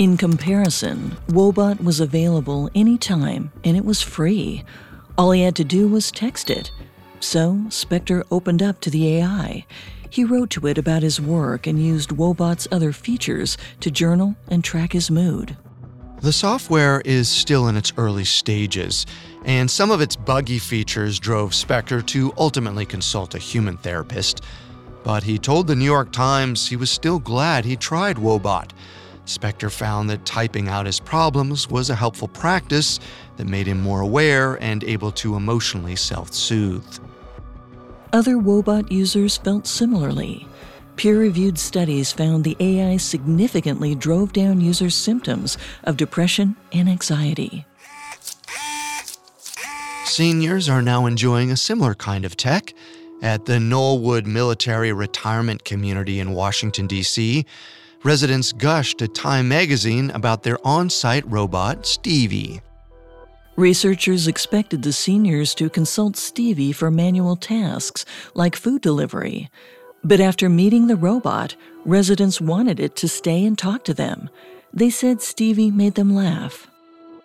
In 0.00 0.16
comparison, 0.16 1.14
Woebot 1.28 1.84
was 1.84 2.00
available 2.00 2.70
anytime 2.74 3.52
and 3.62 3.76
it 3.76 3.84
was 3.84 4.00
free. 4.00 4.64
All 5.18 5.32
he 5.32 5.42
had 5.42 5.54
to 5.56 5.62
do 5.62 5.88
was 5.88 6.10
text 6.10 6.48
it. 6.48 6.70
So, 7.20 7.64
Spector 7.68 8.22
opened 8.30 8.62
up 8.62 8.80
to 8.80 8.88
the 8.88 9.16
AI. 9.16 9.66
He 10.08 10.24
wrote 10.24 10.48
to 10.52 10.66
it 10.68 10.78
about 10.78 11.02
his 11.02 11.20
work 11.20 11.66
and 11.66 11.78
used 11.78 12.16
Woebot's 12.16 12.66
other 12.72 12.94
features 12.94 13.58
to 13.80 13.90
journal 13.90 14.36
and 14.48 14.64
track 14.64 14.94
his 14.94 15.10
mood. 15.10 15.58
The 16.22 16.32
software 16.32 17.02
is 17.04 17.28
still 17.28 17.68
in 17.68 17.76
its 17.76 17.92
early 17.98 18.24
stages, 18.24 19.04
and 19.44 19.70
some 19.70 19.90
of 19.90 20.00
its 20.00 20.16
buggy 20.16 20.60
features 20.60 21.18
drove 21.18 21.50
Spector 21.50 22.06
to 22.06 22.32
ultimately 22.38 22.86
consult 22.86 23.34
a 23.34 23.38
human 23.38 23.76
therapist. 23.76 24.40
But 25.04 25.24
he 25.24 25.36
told 25.36 25.66
the 25.66 25.76
New 25.76 25.84
York 25.84 26.10
Times 26.10 26.68
he 26.68 26.76
was 26.76 26.90
still 26.90 27.18
glad 27.18 27.66
he 27.66 27.76
tried 27.76 28.16
Woebot 28.16 28.70
Spector 29.38 29.70
found 29.70 30.10
that 30.10 30.26
typing 30.26 30.68
out 30.68 30.86
his 30.86 31.00
problems 31.00 31.68
was 31.68 31.90
a 31.90 31.94
helpful 31.94 32.28
practice 32.28 32.98
that 33.36 33.46
made 33.46 33.66
him 33.66 33.80
more 33.80 34.00
aware 34.00 34.60
and 34.62 34.82
able 34.84 35.12
to 35.12 35.36
emotionally 35.36 35.96
self 35.96 36.32
soothe. 36.32 36.98
Other 38.12 38.36
Woebot 38.36 38.90
users 38.90 39.36
felt 39.36 39.66
similarly. 39.66 40.46
Peer 40.96 41.18
reviewed 41.18 41.58
studies 41.58 42.12
found 42.12 42.44
the 42.44 42.56
AI 42.60 42.96
significantly 42.96 43.94
drove 43.94 44.32
down 44.32 44.60
users' 44.60 44.94
symptoms 44.94 45.56
of 45.84 45.96
depression 45.96 46.56
and 46.72 46.88
anxiety. 46.88 47.64
Seniors 50.04 50.68
are 50.68 50.82
now 50.82 51.06
enjoying 51.06 51.52
a 51.52 51.56
similar 51.56 51.94
kind 51.94 52.24
of 52.24 52.36
tech. 52.36 52.74
At 53.22 53.44
the 53.44 53.58
Knollwood 53.58 54.26
Military 54.26 54.92
Retirement 54.92 55.64
Community 55.64 56.18
in 56.20 56.32
Washington, 56.32 56.86
D.C., 56.86 57.46
residents 58.02 58.52
gushed 58.52 58.98
to 58.98 59.08
Time 59.08 59.48
magazine 59.48 60.10
about 60.10 60.42
their 60.42 60.58
on 60.66 60.90
site 60.90 61.26
robot, 61.30 61.86
Stevie. 61.86 62.60
Researchers 63.56 64.26
expected 64.26 64.82
the 64.82 64.92
seniors 64.92 65.54
to 65.56 65.68
consult 65.68 66.16
Stevie 66.16 66.72
for 66.72 66.90
manual 66.90 67.36
tasks 67.36 68.06
like 68.34 68.56
food 68.56 68.80
delivery. 68.80 69.50
But 70.02 70.20
after 70.20 70.48
meeting 70.48 70.86
the 70.86 70.96
robot, 70.96 71.56
residents 71.84 72.40
wanted 72.40 72.80
it 72.80 72.96
to 72.96 73.08
stay 73.08 73.44
and 73.44 73.58
talk 73.58 73.84
to 73.84 73.92
them. 73.92 74.30
They 74.72 74.88
said 74.88 75.20
Stevie 75.20 75.70
made 75.70 75.94
them 75.94 76.14
laugh. 76.14 76.68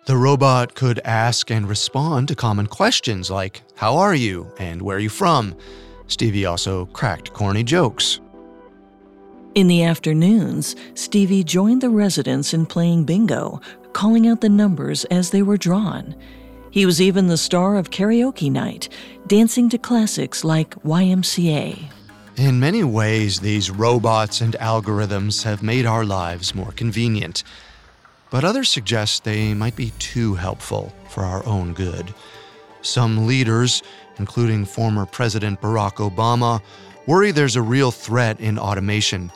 The 0.04 0.16
robot 0.16 0.74
could 0.74 1.00
ask 1.04 1.50
and 1.50 1.68
respond 1.68 2.28
to 2.28 2.34
common 2.34 2.66
questions 2.66 3.30
like, 3.30 3.62
How 3.76 3.96
are 3.96 4.14
you? 4.14 4.52
and 4.58 4.82
Where 4.82 4.98
are 4.98 5.00
you 5.00 5.08
from? 5.08 5.54
Stevie 6.06 6.46
also 6.46 6.84
cracked 6.86 7.32
corny 7.32 7.64
jokes. 7.64 8.20
In 9.56 9.68
the 9.68 9.84
afternoons, 9.84 10.76
Stevie 10.92 11.42
joined 11.42 11.80
the 11.80 11.88
residents 11.88 12.52
in 12.52 12.66
playing 12.66 13.04
bingo, 13.04 13.62
calling 13.94 14.28
out 14.28 14.42
the 14.42 14.50
numbers 14.50 15.06
as 15.06 15.30
they 15.30 15.40
were 15.40 15.56
drawn. 15.56 16.14
He 16.70 16.84
was 16.84 17.00
even 17.00 17.28
the 17.28 17.38
star 17.38 17.76
of 17.76 17.88
karaoke 17.88 18.52
night, 18.52 18.90
dancing 19.26 19.70
to 19.70 19.78
classics 19.78 20.44
like 20.44 20.74
YMCA. 20.82 21.90
In 22.36 22.60
many 22.60 22.84
ways, 22.84 23.40
these 23.40 23.70
robots 23.70 24.42
and 24.42 24.52
algorithms 24.60 25.42
have 25.44 25.62
made 25.62 25.86
our 25.86 26.04
lives 26.04 26.54
more 26.54 26.72
convenient. 26.72 27.42
but 28.28 28.44
others 28.44 28.68
suggest 28.68 29.24
they 29.24 29.54
might 29.54 29.76
be 29.76 29.90
too 29.98 30.34
helpful 30.34 30.92
for 31.08 31.24
our 31.24 31.46
own 31.46 31.72
good. 31.72 32.12
Some 32.82 33.26
leaders, 33.26 33.82
including 34.18 34.66
former 34.66 35.06
President 35.06 35.62
Barack 35.62 35.94
Obama, 35.94 36.60
worry 37.06 37.30
there's 37.30 37.56
a 37.56 37.62
real 37.62 37.90
threat 37.90 38.38
in 38.38 38.58
automation. 38.58 39.32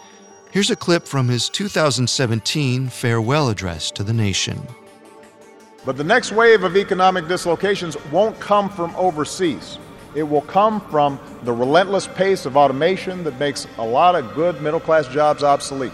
Here's 0.52 0.70
a 0.70 0.74
clip 0.74 1.06
from 1.06 1.28
his 1.28 1.48
2017 1.48 2.88
farewell 2.88 3.50
address 3.50 3.92
to 3.92 4.02
the 4.02 4.12
nation. 4.12 4.60
But 5.84 5.96
the 5.96 6.02
next 6.02 6.32
wave 6.32 6.64
of 6.64 6.76
economic 6.76 7.28
dislocations 7.28 7.96
won't 8.06 8.38
come 8.40 8.68
from 8.68 8.92
overseas. 8.96 9.78
It 10.16 10.24
will 10.24 10.42
come 10.42 10.80
from 10.90 11.20
the 11.44 11.52
relentless 11.52 12.08
pace 12.08 12.46
of 12.46 12.56
automation 12.56 13.22
that 13.22 13.38
makes 13.38 13.68
a 13.78 13.86
lot 13.86 14.16
of 14.16 14.34
good 14.34 14.60
middle 14.60 14.80
class 14.80 15.06
jobs 15.06 15.44
obsolete. 15.44 15.92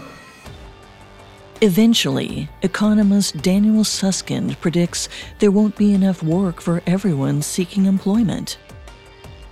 Eventually, 1.61 2.49
economist 2.63 3.39
Daniel 3.43 3.83
Susskind 3.83 4.59
predicts 4.59 5.07
there 5.37 5.51
won't 5.51 5.77
be 5.77 5.93
enough 5.93 6.23
work 6.23 6.61
for 6.61 6.81
everyone 6.87 7.43
seeking 7.43 7.85
employment. 7.85 8.57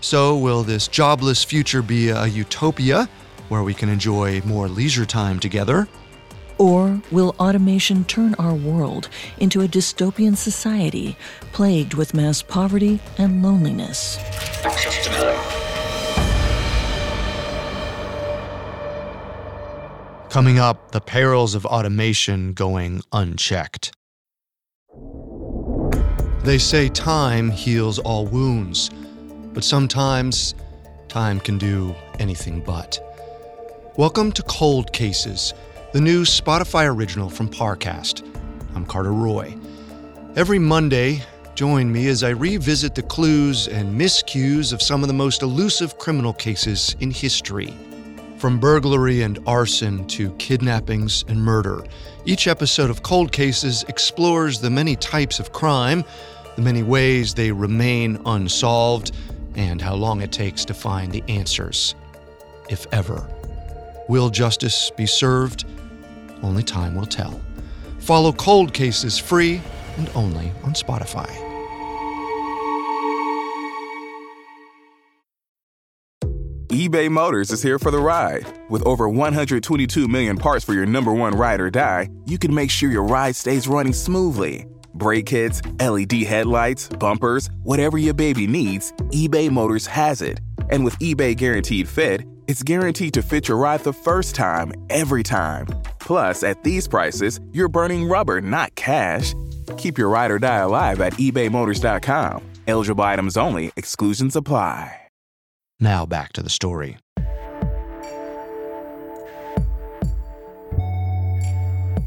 So, 0.01 0.35
will 0.35 0.63
this 0.63 0.87
jobless 0.87 1.43
future 1.43 1.83
be 1.83 2.09
a 2.09 2.25
utopia 2.25 3.07
where 3.49 3.63
we 3.63 3.73
can 3.73 3.89
enjoy 3.89 4.41
more 4.41 4.67
leisure 4.67 5.05
time 5.05 5.39
together? 5.39 5.87
Or 6.57 7.01
will 7.11 7.35
automation 7.39 8.05
turn 8.05 8.35
our 8.35 8.53
world 8.53 9.09
into 9.37 9.61
a 9.61 9.67
dystopian 9.67 10.37
society 10.37 11.17
plagued 11.51 11.93
with 11.93 12.13
mass 12.13 12.41
poverty 12.41 12.99
and 13.17 13.43
loneliness? 13.43 14.17
Coming 20.29 20.59
up, 20.59 20.91
the 20.91 20.99
perils 20.99 21.55
of 21.55 21.65
automation 21.65 22.53
going 22.53 23.01
unchecked. 23.13 23.93
They 26.43 26.57
say 26.57 26.89
time 26.89 27.49
heals 27.49 27.99
all 27.99 28.27
wounds, 28.27 28.91
but 29.53 29.63
sometimes 29.63 30.53
time 31.07 31.39
can 31.39 31.57
do 31.57 31.95
anything 32.19 32.59
but. 32.59 33.14
Welcome 33.97 34.33
to 34.33 34.43
Cold 34.43 34.91
Cases, 34.91 35.53
the 35.93 36.01
new 36.01 36.23
Spotify 36.23 36.93
original 36.93 37.29
from 37.29 37.47
Parcast. 37.47 38.27
I'm 38.75 38.85
Carter 38.85 39.13
Roy. 39.13 39.55
Every 40.35 40.59
Monday, 40.59 41.23
join 41.55 41.89
me 41.89 42.07
as 42.07 42.21
I 42.21 42.31
revisit 42.31 42.93
the 42.93 43.03
clues 43.03 43.69
and 43.69 43.97
miscues 43.97 44.73
of 44.73 44.81
some 44.81 45.01
of 45.01 45.07
the 45.07 45.13
most 45.13 45.43
elusive 45.43 45.97
criminal 45.97 46.33
cases 46.33 46.97
in 46.99 47.09
history. 47.09 47.73
From 48.37 48.59
burglary 48.59 49.21
and 49.21 49.39
arson 49.47 50.05
to 50.07 50.31
kidnappings 50.31 51.23
and 51.29 51.41
murder, 51.41 51.81
each 52.25 52.47
episode 52.47 52.89
of 52.89 53.01
Cold 53.01 53.31
Cases 53.31 53.85
explores 53.87 54.59
the 54.59 54.69
many 54.69 54.97
types 54.97 55.39
of 55.39 55.53
crime, 55.53 56.03
the 56.57 56.61
many 56.61 56.83
ways 56.83 57.33
they 57.33 57.53
remain 57.53 58.19
unsolved, 58.25 59.13
and 59.55 59.81
how 59.81 59.95
long 59.95 60.19
it 60.19 60.33
takes 60.33 60.65
to 60.65 60.73
find 60.73 61.13
the 61.13 61.23
answers, 61.29 61.95
if 62.67 62.85
ever. 62.91 63.25
Will 64.07 64.29
justice 64.29 64.91
be 64.91 65.05
served? 65.05 65.65
Only 66.43 66.63
time 66.63 66.95
will 66.95 67.05
tell. 67.05 67.41
Follow 67.99 68.31
Cold 68.31 68.73
Cases 68.73 69.17
free 69.17 69.61
and 69.97 70.09
only 70.15 70.51
on 70.63 70.73
Spotify. 70.73 71.45
eBay 76.69 77.09
Motors 77.09 77.51
is 77.51 77.63
here 77.63 77.79
for 77.79 77.89
the 77.89 77.97
ride. 77.97 78.45
With 78.69 78.85
over 78.85 79.07
122 79.07 80.07
million 80.09 80.37
parts 80.37 80.65
for 80.65 80.73
your 80.73 80.85
number 80.85 81.13
one 81.13 81.33
ride 81.33 81.61
or 81.61 81.69
die, 81.69 82.09
you 82.25 82.37
can 82.37 82.53
make 82.53 82.69
sure 82.69 82.91
your 82.91 83.05
ride 83.05 83.35
stays 83.35 83.67
running 83.67 83.93
smoothly. 83.93 84.65
Brake 84.93 85.25
kits, 85.25 85.61
LED 85.79 86.11
headlights, 86.23 86.89
bumpers, 86.89 87.49
whatever 87.63 87.97
your 87.97 88.13
baby 88.13 88.45
needs, 88.45 88.91
eBay 89.11 89.49
Motors 89.49 89.87
has 89.87 90.21
it. 90.21 90.41
And 90.69 90.83
with 90.83 90.99
eBay 90.99 91.35
Guaranteed 91.35 91.87
Fit, 91.87 92.23
it's 92.47 92.63
guaranteed 92.63 93.13
to 93.13 93.21
fit 93.21 93.47
your 93.47 93.57
ride 93.57 93.81
the 93.81 93.93
first 93.93 94.35
time, 94.35 94.73
every 94.89 95.23
time. 95.23 95.67
Plus, 95.99 96.43
at 96.43 96.63
these 96.63 96.87
prices, 96.87 97.39
you're 97.51 97.69
burning 97.69 98.07
rubber, 98.07 98.41
not 98.41 98.75
cash. 98.75 99.33
Keep 99.77 99.97
your 99.97 100.09
ride 100.09 100.31
or 100.31 100.39
die 100.39 100.57
alive 100.57 101.01
at 101.01 101.13
ebaymotors.com. 101.13 102.43
Eligible 102.67 103.03
items 103.03 103.37
only, 103.37 103.71
exclusions 103.75 104.35
apply. 104.35 105.01
Now 105.79 106.05
back 106.05 106.31
to 106.33 106.41
the 106.41 106.49
story. 106.49 106.97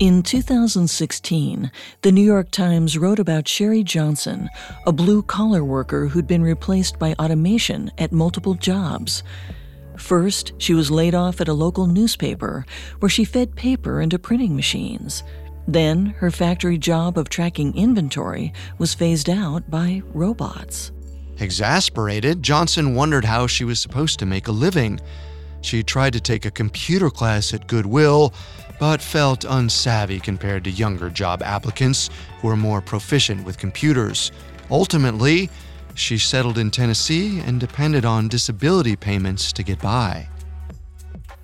In 0.00 0.22
2016, 0.22 1.72
the 2.02 2.12
New 2.12 2.22
York 2.22 2.52
Times 2.52 2.96
wrote 2.96 3.18
about 3.18 3.48
Sherry 3.48 3.82
Johnson, 3.82 4.48
a 4.86 4.92
blue 4.92 5.22
collar 5.22 5.64
worker 5.64 6.06
who'd 6.06 6.28
been 6.28 6.44
replaced 6.44 7.00
by 7.00 7.14
automation 7.18 7.90
at 7.98 8.12
multiple 8.12 8.54
jobs. 8.54 9.24
First, 9.98 10.52
she 10.58 10.74
was 10.74 10.90
laid 10.90 11.14
off 11.14 11.40
at 11.40 11.48
a 11.48 11.52
local 11.52 11.86
newspaper 11.86 12.64
where 13.00 13.10
she 13.10 13.24
fed 13.24 13.56
paper 13.56 14.00
into 14.00 14.18
printing 14.18 14.56
machines. 14.56 15.22
Then, 15.66 16.06
her 16.18 16.30
factory 16.30 16.78
job 16.78 17.18
of 17.18 17.28
tracking 17.28 17.76
inventory 17.76 18.54
was 18.78 18.94
phased 18.94 19.28
out 19.28 19.68
by 19.70 20.02
robots. 20.14 20.92
Exasperated, 21.40 22.42
Johnson 22.42 22.94
wondered 22.94 23.24
how 23.24 23.46
she 23.46 23.64
was 23.64 23.78
supposed 23.78 24.18
to 24.20 24.26
make 24.26 24.48
a 24.48 24.52
living. 24.52 24.98
She 25.60 25.82
tried 25.82 26.14
to 26.14 26.20
take 26.20 26.46
a 26.46 26.50
computer 26.50 27.10
class 27.10 27.52
at 27.52 27.66
Goodwill, 27.66 28.32
but 28.80 29.02
felt 29.02 29.40
unsavvy 29.40 30.22
compared 30.22 30.64
to 30.64 30.70
younger 30.70 31.10
job 31.10 31.42
applicants 31.42 32.08
who 32.40 32.48
were 32.48 32.56
more 32.56 32.80
proficient 32.80 33.44
with 33.44 33.58
computers. 33.58 34.32
Ultimately, 34.70 35.50
she 35.98 36.18
settled 36.18 36.58
in 36.58 36.70
Tennessee 36.70 37.40
and 37.40 37.60
depended 37.60 38.04
on 38.04 38.28
disability 38.28 38.96
payments 38.96 39.52
to 39.52 39.62
get 39.62 39.80
by. 39.80 40.28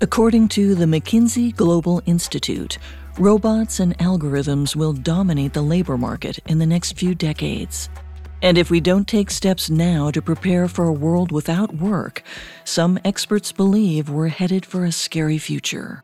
According 0.01 0.49
to 0.49 0.75
the 0.75 0.85
McKinsey 0.85 1.55
Global 1.55 2.03
Institute, 2.07 2.79
robots 3.19 3.81
and 3.81 3.97
algorithms 3.99 4.77
will 4.77 4.93
dominate 4.93 5.53
the 5.53 5.63
labor 5.63 5.97
market 5.97 6.39
in 6.47 6.59
the 6.59 6.67
next 6.67 6.99
few 6.99 7.15
decades. 7.15 7.89
And 8.43 8.59
if 8.59 8.71
we 8.71 8.81
don't 8.81 9.09
take 9.09 9.31
steps 9.31 9.71
now 9.71 10.11
to 10.11 10.21
prepare 10.21 10.69
for 10.69 10.85
a 10.85 10.93
world 10.93 11.33
without 11.33 11.75
work, 11.77 12.23
some 12.65 12.99
experts 13.05 13.53
believe 13.53 14.11
we're 14.11 14.29
headed 14.29 14.67
for 14.67 14.85
a 14.85 14.93
scary 14.93 15.39
future. 15.39 16.03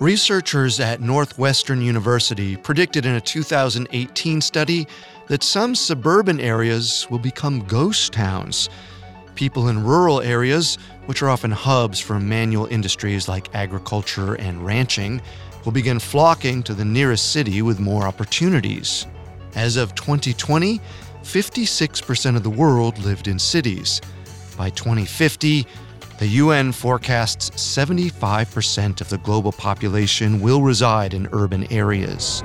Researchers 0.00 0.78
at 0.78 1.00
Northwestern 1.00 1.80
University 1.80 2.56
predicted 2.56 3.04
in 3.04 3.14
a 3.14 3.20
2018 3.20 4.40
study 4.40 4.86
that 5.28 5.42
some 5.42 5.74
suburban 5.74 6.40
areas 6.40 7.06
will 7.10 7.18
become 7.18 7.64
ghost 7.66 8.12
towns. 8.12 8.68
People 9.34 9.68
in 9.68 9.84
rural 9.84 10.20
areas, 10.20 10.76
which 11.06 11.22
are 11.22 11.28
often 11.28 11.50
hubs 11.50 12.00
for 12.00 12.18
manual 12.18 12.66
industries 12.66 13.28
like 13.28 13.54
agriculture 13.54 14.34
and 14.34 14.64
ranching, 14.64 15.22
will 15.64 15.72
begin 15.72 15.98
flocking 15.98 16.62
to 16.62 16.74
the 16.74 16.84
nearest 16.84 17.32
city 17.32 17.62
with 17.62 17.78
more 17.78 18.04
opportunities. 18.04 19.06
As 19.54 19.76
of 19.76 19.94
2020, 19.94 20.80
56% 21.22 22.36
of 22.36 22.42
the 22.42 22.50
world 22.50 22.98
lived 22.98 23.28
in 23.28 23.38
cities. 23.38 24.00
By 24.56 24.70
2050, 24.70 25.66
the 26.18 26.26
UN 26.26 26.72
forecasts 26.72 27.50
75% 27.50 29.00
of 29.00 29.08
the 29.08 29.18
global 29.18 29.52
population 29.52 30.40
will 30.40 30.62
reside 30.62 31.14
in 31.14 31.28
urban 31.32 31.70
areas. 31.72 32.42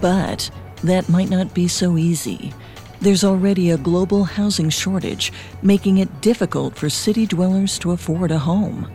But 0.00 0.50
that 0.82 1.08
might 1.08 1.30
not 1.30 1.54
be 1.54 1.68
so 1.68 1.96
easy. 1.96 2.52
There's 3.00 3.24
already 3.24 3.70
a 3.70 3.78
global 3.78 4.24
housing 4.24 4.70
shortage, 4.70 5.32
making 5.62 5.98
it 5.98 6.20
difficult 6.20 6.76
for 6.76 6.90
city 6.90 7.26
dwellers 7.26 7.78
to 7.80 7.92
afford 7.92 8.30
a 8.30 8.38
home. 8.38 8.90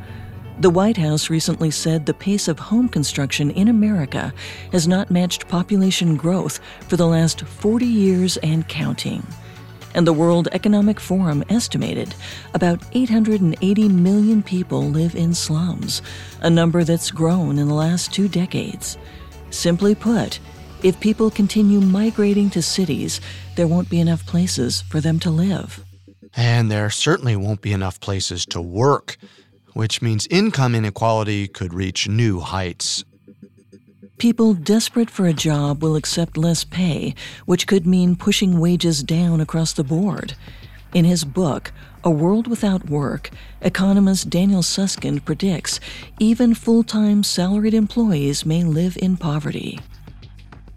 The 0.59 0.69
White 0.69 0.97
House 0.97 1.29
recently 1.29 1.71
said 1.71 2.05
the 2.05 2.13
pace 2.13 2.47
of 2.47 2.59
home 2.59 2.87
construction 2.87 3.49
in 3.51 3.69
America 3.69 4.33
has 4.71 4.87
not 4.87 5.09
matched 5.09 5.47
population 5.47 6.15
growth 6.15 6.59
for 6.87 6.95
the 6.95 7.07
last 7.07 7.41
40 7.41 7.85
years 7.85 8.37
and 8.37 8.67
counting. 8.67 9.25
And 9.95 10.05
the 10.05 10.13
World 10.13 10.47
Economic 10.51 10.99
Forum 10.99 11.43
estimated 11.49 12.13
about 12.53 12.83
880 12.91 13.89
million 13.89 14.43
people 14.43 14.83
live 14.83 15.15
in 15.15 15.33
slums, 15.33 16.01
a 16.41 16.49
number 16.49 16.83
that's 16.83 17.09
grown 17.09 17.57
in 17.57 17.67
the 17.67 17.73
last 17.73 18.13
two 18.13 18.27
decades. 18.27 18.97
Simply 19.49 19.95
put, 19.95 20.39
if 20.83 20.99
people 20.99 21.31
continue 21.31 21.79
migrating 21.79 22.49
to 22.51 22.61
cities, 22.61 23.21
there 23.55 23.67
won't 23.67 23.89
be 23.89 24.01
enough 24.01 24.25
places 24.25 24.81
for 24.81 24.99
them 24.99 25.17
to 25.19 25.29
live. 25.29 25.83
And 26.35 26.69
there 26.69 26.89
certainly 26.89 27.35
won't 27.37 27.61
be 27.61 27.71
enough 27.71 27.99
places 28.01 28.45
to 28.47 28.61
work, 28.61 29.17
which 29.73 30.01
means 30.01 30.27
income 30.27 30.75
inequality 30.75 31.47
could 31.47 31.73
reach 31.73 32.09
new 32.09 32.41
heights. 32.41 33.05
People 34.17 34.53
desperate 34.53 35.09
for 35.09 35.25
a 35.25 35.33
job 35.33 35.81
will 35.81 35.95
accept 35.95 36.37
less 36.37 36.63
pay, 36.63 37.15
which 37.45 37.65
could 37.65 37.87
mean 37.87 38.15
pushing 38.15 38.59
wages 38.59 39.03
down 39.03 39.41
across 39.41 39.73
the 39.73 39.83
board. 39.83 40.35
In 40.93 41.05
his 41.05 41.23
book, 41.23 41.71
A 42.03 42.11
World 42.11 42.47
Without 42.47 42.89
Work, 42.89 43.31
economist 43.61 44.29
Daniel 44.29 44.63
Susskind 44.63 45.25
predicts 45.25 45.79
even 46.19 46.53
full 46.53 46.83
time 46.83 47.23
salaried 47.23 47.73
employees 47.73 48.45
may 48.45 48.63
live 48.63 48.97
in 48.97 49.17
poverty. 49.17 49.79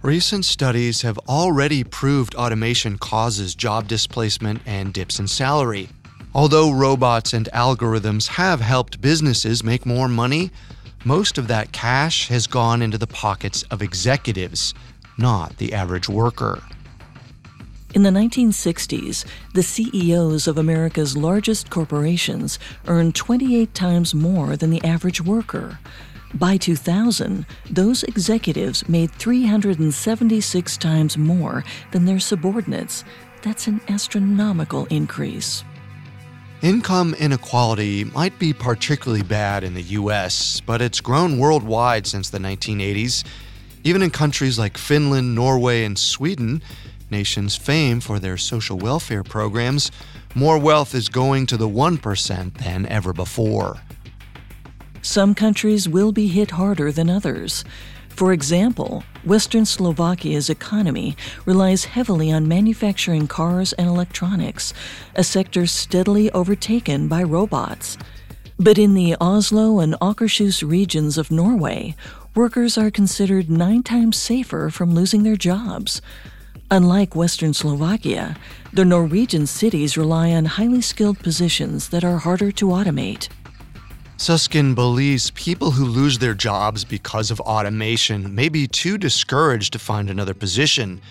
Recent 0.06 0.44
studies 0.44 1.02
have 1.02 1.18
already 1.28 1.82
proved 1.82 2.36
automation 2.36 2.96
causes 2.96 3.56
job 3.56 3.88
displacement 3.88 4.62
and 4.64 4.94
dips 4.94 5.18
in 5.18 5.26
salary. 5.26 5.88
Although 6.32 6.72
robots 6.72 7.32
and 7.32 7.48
algorithms 7.52 8.28
have 8.28 8.60
helped 8.60 9.00
businesses 9.00 9.64
make 9.64 9.84
more 9.84 10.06
money, 10.06 10.52
most 11.04 11.38
of 11.38 11.48
that 11.48 11.72
cash 11.72 12.28
has 12.28 12.46
gone 12.46 12.82
into 12.82 12.98
the 12.98 13.08
pockets 13.08 13.64
of 13.64 13.82
executives, 13.82 14.74
not 15.18 15.56
the 15.56 15.72
average 15.72 16.08
worker. 16.08 16.62
In 17.92 18.04
the 18.04 18.10
1960s, 18.10 19.24
the 19.54 19.62
CEOs 19.64 20.46
of 20.46 20.56
America's 20.56 21.16
largest 21.16 21.68
corporations 21.68 22.60
earned 22.86 23.16
28 23.16 23.74
times 23.74 24.14
more 24.14 24.56
than 24.56 24.70
the 24.70 24.84
average 24.84 25.20
worker. 25.20 25.80
By 26.34 26.56
2000, 26.56 27.46
those 27.70 28.02
executives 28.02 28.88
made 28.88 29.10
376 29.12 30.76
times 30.76 31.16
more 31.16 31.64
than 31.92 32.04
their 32.04 32.20
subordinates. 32.20 33.04
That's 33.42 33.66
an 33.66 33.80
astronomical 33.88 34.86
increase. 34.86 35.64
Income 36.62 37.14
inequality 37.14 38.04
might 38.04 38.38
be 38.38 38.52
particularly 38.52 39.22
bad 39.22 39.62
in 39.62 39.74
the 39.74 39.82
US, 39.82 40.60
but 40.60 40.82
it's 40.82 41.00
grown 41.00 41.38
worldwide 41.38 42.06
since 42.06 42.30
the 42.30 42.38
1980s. 42.38 43.24
Even 43.84 44.02
in 44.02 44.10
countries 44.10 44.58
like 44.58 44.76
Finland, 44.76 45.34
Norway, 45.34 45.84
and 45.84 45.96
Sweden, 45.98 46.60
nations 47.10 47.56
famed 47.56 48.02
for 48.02 48.18
their 48.18 48.36
social 48.36 48.78
welfare 48.78 49.22
programs, 49.22 49.92
more 50.34 50.58
wealth 50.58 50.94
is 50.94 51.08
going 51.08 51.46
to 51.46 51.56
the 51.56 51.68
1% 51.68 52.54
than 52.58 52.86
ever 52.86 53.12
before. 53.12 53.78
Some 55.06 55.36
countries 55.36 55.88
will 55.88 56.10
be 56.10 56.26
hit 56.26 56.50
harder 56.50 56.90
than 56.90 57.08
others. 57.08 57.64
For 58.08 58.32
example, 58.32 59.04
Western 59.24 59.64
Slovakia's 59.64 60.50
economy 60.50 61.16
relies 61.46 61.84
heavily 61.84 62.32
on 62.32 62.48
manufacturing 62.48 63.28
cars 63.28 63.72
and 63.74 63.86
electronics, 63.86 64.74
a 65.14 65.22
sector 65.22 65.64
steadily 65.68 66.28
overtaken 66.32 67.06
by 67.06 67.22
robots. 67.22 67.96
But 68.58 68.78
in 68.78 68.94
the 68.94 69.14
Oslo 69.20 69.78
and 69.78 69.94
Akershus 70.02 70.68
regions 70.68 71.16
of 71.18 71.30
Norway, 71.30 71.94
workers 72.34 72.76
are 72.76 72.90
considered 72.90 73.48
nine 73.48 73.84
times 73.84 74.16
safer 74.16 74.70
from 74.70 74.92
losing 74.92 75.22
their 75.22 75.36
jobs. 75.36 76.02
Unlike 76.68 77.14
Western 77.14 77.54
Slovakia, 77.54 78.36
the 78.72 78.84
Norwegian 78.84 79.46
cities 79.46 79.96
rely 79.96 80.32
on 80.32 80.46
highly 80.46 80.80
skilled 80.80 81.20
positions 81.20 81.90
that 81.90 82.02
are 82.02 82.18
harder 82.18 82.50
to 82.50 82.66
automate. 82.66 83.28
Susskind 84.18 84.74
believes 84.74 85.30
people 85.32 85.72
who 85.72 85.84
lose 85.84 86.18
their 86.18 86.32
jobs 86.32 86.84
because 86.84 87.30
of 87.30 87.38
automation 87.40 88.34
may 88.34 88.48
be 88.48 88.66
too 88.66 88.96
discouraged 88.96 89.74
to 89.74 89.78
find 89.78 90.08
another 90.08 90.32
position. 90.32 91.02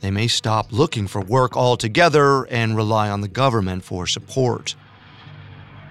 They 0.00 0.12
may 0.12 0.28
stop 0.28 0.72
looking 0.72 1.08
for 1.08 1.20
work 1.20 1.56
altogether 1.56 2.44
and 2.44 2.76
rely 2.76 3.10
on 3.10 3.20
the 3.20 3.28
government 3.28 3.82
for 3.82 4.06
support. 4.06 4.76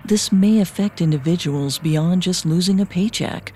This 0.05 0.31
may 0.31 0.61
affect 0.61 1.01
individuals 1.01 1.77
beyond 1.77 2.21
just 2.21 2.45
losing 2.45 2.79
a 2.79 2.85
paycheck. 2.85 3.51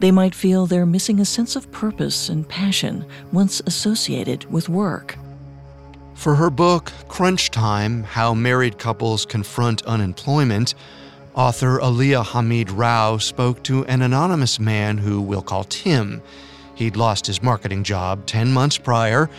They 0.00 0.10
might 0.10 0.34
feel 0.34 0.66
they're 0.66 0.86
missing 0.86 1.20
a 1.20 1.24
sense 1.24 1.56
of 1.56 1.72
purpose 1.72 2.28
and 2.28 2.46
passion 2.46 3.06
once 3.32 3.62
associated 3.66 4.44
with 4.52 4.68
work. 4.68 5.16
For 6.14 6.34
her 6.34 6.50
book, 6.50 6.92
Crunch 7.08 7.50
Time 7.50 8.04
How 8.04 8.34
Married 8.34 8.78
Couples 8.78 9.24
Confront 9.24 9.82
Unemployment, 9.86 10.74
Author 11.38 11.78
Aliya 11.78 12.24
Hamid 12.24 12.68
Rao 12.68 13.16
spoke 13.16 13.62
to 13.62 13.84
an 13.84 14.02
anonymous 14.02 14.58
man 14.58 14.98
who 14.98 15.22
we'll 15.22 15.40
call 15.40 15.62
Tim. 15.62 16.20
He'd 16.74 16.96
lost 16.96 17.28
his 17.28 17.44
marketing 17.44 17.84
job 17.84 18.26
10 18.26 18.52
months 18.52 18.76
prior, 18.76 19.30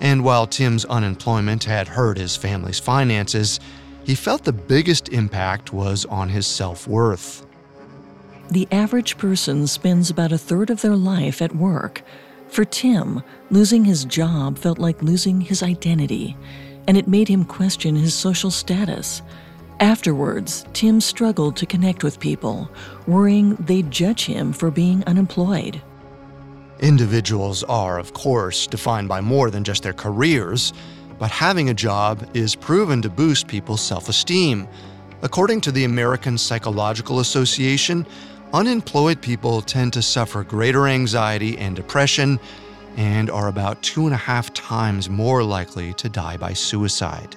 and 0.00 0.24
while 0.24 0.48
Tim's 0.48 0.84
unemployment 0.84 1.62
had 1.62 1.86
hurt 1.86 2.18
his 2.18 2.34
family's 2.34 2.80
finances, 2.80 3.60
he 4.02 4.16
felt 4.16 4.42
the 4.42 4.52
biggest 4.52 5.10
impact 5.10 5.72
was 5.72 6.04
on 6.06 6.28
his 6.28 6.44
self 6.44 6.88
worth. 6.88 7.46
The 8.50 8.66
average 8.72 9.16
person 9.16 9.68
spends 9.68 10.10
about 10.10 10.32
a 10.32 10.38
third 10.38 10.70
of 10.70 10.82
their 10.82 10.96
life 10.96 11.40
at 11.40 11.54
work. 11.54 12.02
For 12.48 12.64
Tim, 12.64 13.22
losing 13.52 13.84
his 13.84 14.04
job 14.04 14.58
felt 14.58 14.80
like 14.80 15.04
losing 15.04 15.40
his 15.40 15.62
identity, 15.62 16.36
and 16.88 16.96
it 16.96 17.06
made 17.06 17.28
him 17.28 17.44
question 17.44 17.94
his 17.94 18.12
social 18.12 18.50
status. 18.50 19.22
Afterwards, 19.80 20.64
Tim 20.72 21.00
struggled 21.00 21.56
to 21.56 21.66
connect 21.66 22.04
with 22.04 22.20
people, 22.20 22.70
worrying 23.06 23.56
they'd 23.56 23.90
judge 23.90 24.24
him 24.24 24.52
for 24.52 24.70
being 24.70 25.02
unemployed. 25.04 25.82
Individuals 26.80 27.64
are, 27.64 27.98
of 27.98 28.12
course, 28.12 28.66
defined 28.66 29.08
by 29.08 29.20
more 29.20 29.50
than 29.50 29.64
just 29.64 29.82
their 29.82 29.92
careers, 29.92 30.72
but 31.18 31.30
having 31.30 31.70
a 31.70 31.74
job 31.74 32.28
is 32.34 32.54
proven 32.54 33.02
to 33.02 33.08
boost 33.08 33.48
people's 33.48 33.80
self 33.80 34.08
esteem. 34.08 34.68
According 35.22 35.60
to 35.62 35.72
the 35.72 35.84
American 35.84 36.36
Psychological 36.38 37.20
Association, 37.20 38.06
unemployed 38.52 39.20
people 39.20 39.62
tend 39.62 39.92
to 39.94 40.02
suffer 40.02 40.44
greater 40.44 40.86
anxiety 40.86 41.58
and 41.58 41.74
depression 41.74 42.38
and 42.96 43.30
are 43.30 43.48
about 43.48 43.82
two 43.82 44.04
and 44.04 44.14
a 44.14 44.18
half 44.18 44.52
times 44.54 45.08
more 45.08 45.42
likely 45.42 45.92
to 45.94 46.08
die 46.08 46.36
by 46.36 46.52
suicide. 46.52 47.36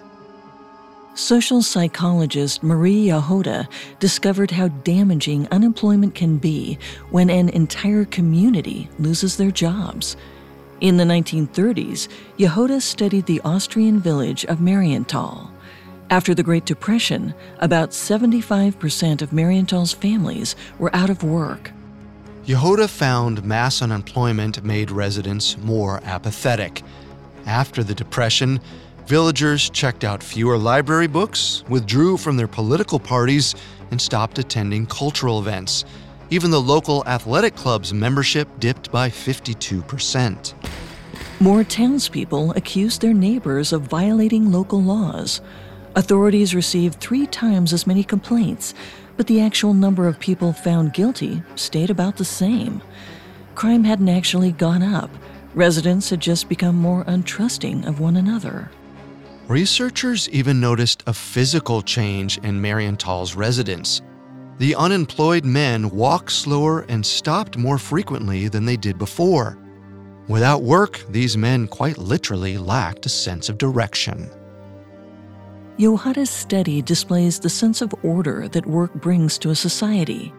Social 1.18 1.64
psychologist 1.64 2.62
Marie 2.62 3.08
Jahoda 3.08 3.68
discovered 3.98 4.52
how 4.52 4.68
damaging 4.68 5.48
unemployment 5.48 6.14
can 6.14 6.38
be 6.38 6.78
when 7.10 7.32
an 7.32 7.50
entire 7.50 8.06
community 8.06 8.88
loses 9.00 9.36
their 9.36 9.50
jobs. 9.50 10.16
In 10.80 10.98
the 10.98 11.06
1930s, 11.06 12.08
Jahoda 12.38 12.80
studied 12.80 13.26
the 13.26 13.42
Austrian 13.44 14.00
village 14.00 14.46
of 14.46 14.60
Marienthal. 14.60 15.50
After 16.12 16.36
the 16.36 16.44
Great 16.44 16.66
Depression, 16.66 17.34
about 17.58 17.90
75% 17.90 19.24
of 19.24 19.34
Marienthal's 19.34 19.94
families 19.94 20.56
were 20.78 20.96
out 20.96 21.10
of 21.10 21.24
work. 21.24 21.72
Jahoda 22.46 22.88
found 22.88 23.44
mass 23.44 23.82
unemployment 23.82 24.64
made 24.64 24.92
residents 24.92 25.58
more 25.58 26.00
apathetic. 26.04 26.84
After 27.48 27.84
the 27.84 27.96
Depression, 27.96 28.60
Villagers 29.08 29.70
checked 29.70 30.04
out 30.04 30.22
fewer 30.22 30.58
library 30.58 31.08
books, 31.08 31.64
withdrew 31.70 32.18
from 32.18 32.36
their 32.36 32.46
political 32.46 33.00
parties, 33.00 33.56
and 33.90 34.02
stopped 34.02 34.38
attending 34.38 34.86
cultural 34.86 35.40
events. 35.40 35.86
Even 36.30 36.52
the 36.52 36.60
local 36.60 37.06
athletic 37.08 37.56
club's 37.56 37.94
membership 37.94 38.50
dipped 38.60 38.92
by 38.92 39.10
52%. 39.10 40.54
More 41.40 41.64
townspeople 41.64 42.52
accused 42.52 43.00
their 43.00 43.14
neighbors 43.14 43.72
of 43.72 43.84
violating 43.84 44.52
local 44.52 44.84
laws. 44.84 45.40
Authorities 45.96 46.54
received 46.54 47.00
three 47.00 47.28
times 47.28 47.72
as 47.72 47.88
many 47.88 48.04
complaints, 48.04 48.74
but 49.16 49.28
the 49.28 49.40
actual 49.40 49.74
number 49.74 50.10
of 50.10 50.20
people 50.20 50.52
found 50.52 50.92
guilty 50.92 51.42
stayed 51.56 51.90
about 51.90 52.18
the 52.18 52.26
same. 52.26 52.82
Crime 53.56 53.86
hadn't 53.86 54.10
actually 54.10 54.52
gone 54.52 54.84
up. 54.84 55.10
Residents 55.56 56.10
had 56.10 56.20
just 56.20 56.50
become 56.50 56.76
more 56.76 57.06
untrusting 57.06 57.88
of 57.88 58.02
one 58.02 58.18
another. 58.18 58.70
Researchers 59.48 60.28
even 60.30 60.60
noticed 60.60 61.04
a 61.08 61.14
physical 61.14 61.82
change 61.82 62.38
in 62.40 62.60
Marienthal's 62.60 63.34
residents. 63.34 64.02
The 64.58 64.76
unemployed 64.76 65.46
men 65.46 65.90
walked 65.90 66.34
slower 66.34 66.82
and 66.90 67.06
stopped 67.06 67.58
more 67.58 67.78
frequently 67.78 68.50
than 68.50 68.66
they 68.66 68.76
did 68.76 68.98
before. 68.98 69.58
Without 70.28 70.64
work, 70.64 71.02
these 71.08 71.38
men 71.38 71.66
quite 71.70 71.98
literally 71.98 72.58
lacked 72.58 73.06
a 73.06 73.10
sense 73.10 73.48
of 73.48 73.58
direction. 73.58 74.30
Jahoda's 75.78 76.30
study 76.30 76.82
displays 76.82 77.40
the 77.40 77.50
sense 77.50 77.82
of 77.82 77.96
order 78.04 78.50
that 78.50 78.66
work 78.66 78.94
brings 78.96 79.38
to 79.38 79.52
a 79.52 79.56
society. 79.56 80.34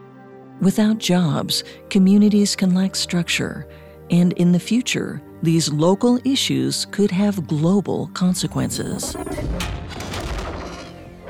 Without 0.61 0.99
jobs, 0.99 1.63
communities 1.89 2.55
can 2.55 2.75
lack 2.75 2.95
structure, 2.95 3.67
and 4.11 4.33
in 4.33 4.51
the 4.51 4.59
future, 4.59 5.19
these 5.41 5.71
local 5.71 6.19
issues 6.25 6.85
could 6.85 7.11
have 7.11 7.47
global 7.47 8.07
consequences. 8.13 9.15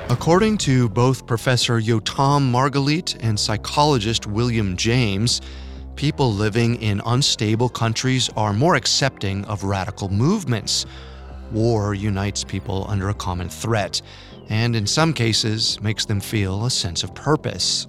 According 0.08 0.58
to 0.58 0.88
both 0.88 1.26
Professor 1.26 1.80
Yotam 1.80 2.50
Margalit 2.50 3.16
and 3.20 3.38
psychologist 3.38 4.26
William 4.26 4.76
James, 4.76 5.40
people 5.94 6.32
living 6.32 6.82
in 6.82 7.00
unstable 7.06 7.68
countries 7.68 8.28
are 8.36 8.52
more 8.52 8.74
accepting 8.74 9.44
of 9.44 9.62
radical 9.62 10.08
movements. 10.08 10.84
War 11.52 11.94
unites 11.94 12.42
people 12.42 12.86
under 12.88 13.08
a 13.10 13.14
common 13.14 13.48
threat, 13.48 14.02
and 14.48 14.74
in 14.74 14.86
some 14.86 15.12
cases 15.12 15.80
makes 15.80 16.04
them 16.04 16.20
feel 16.20 16.64
a 16.64 16.70
sense 16.70 17.04
of 17.04 17.14
purpose. 17.14 17.86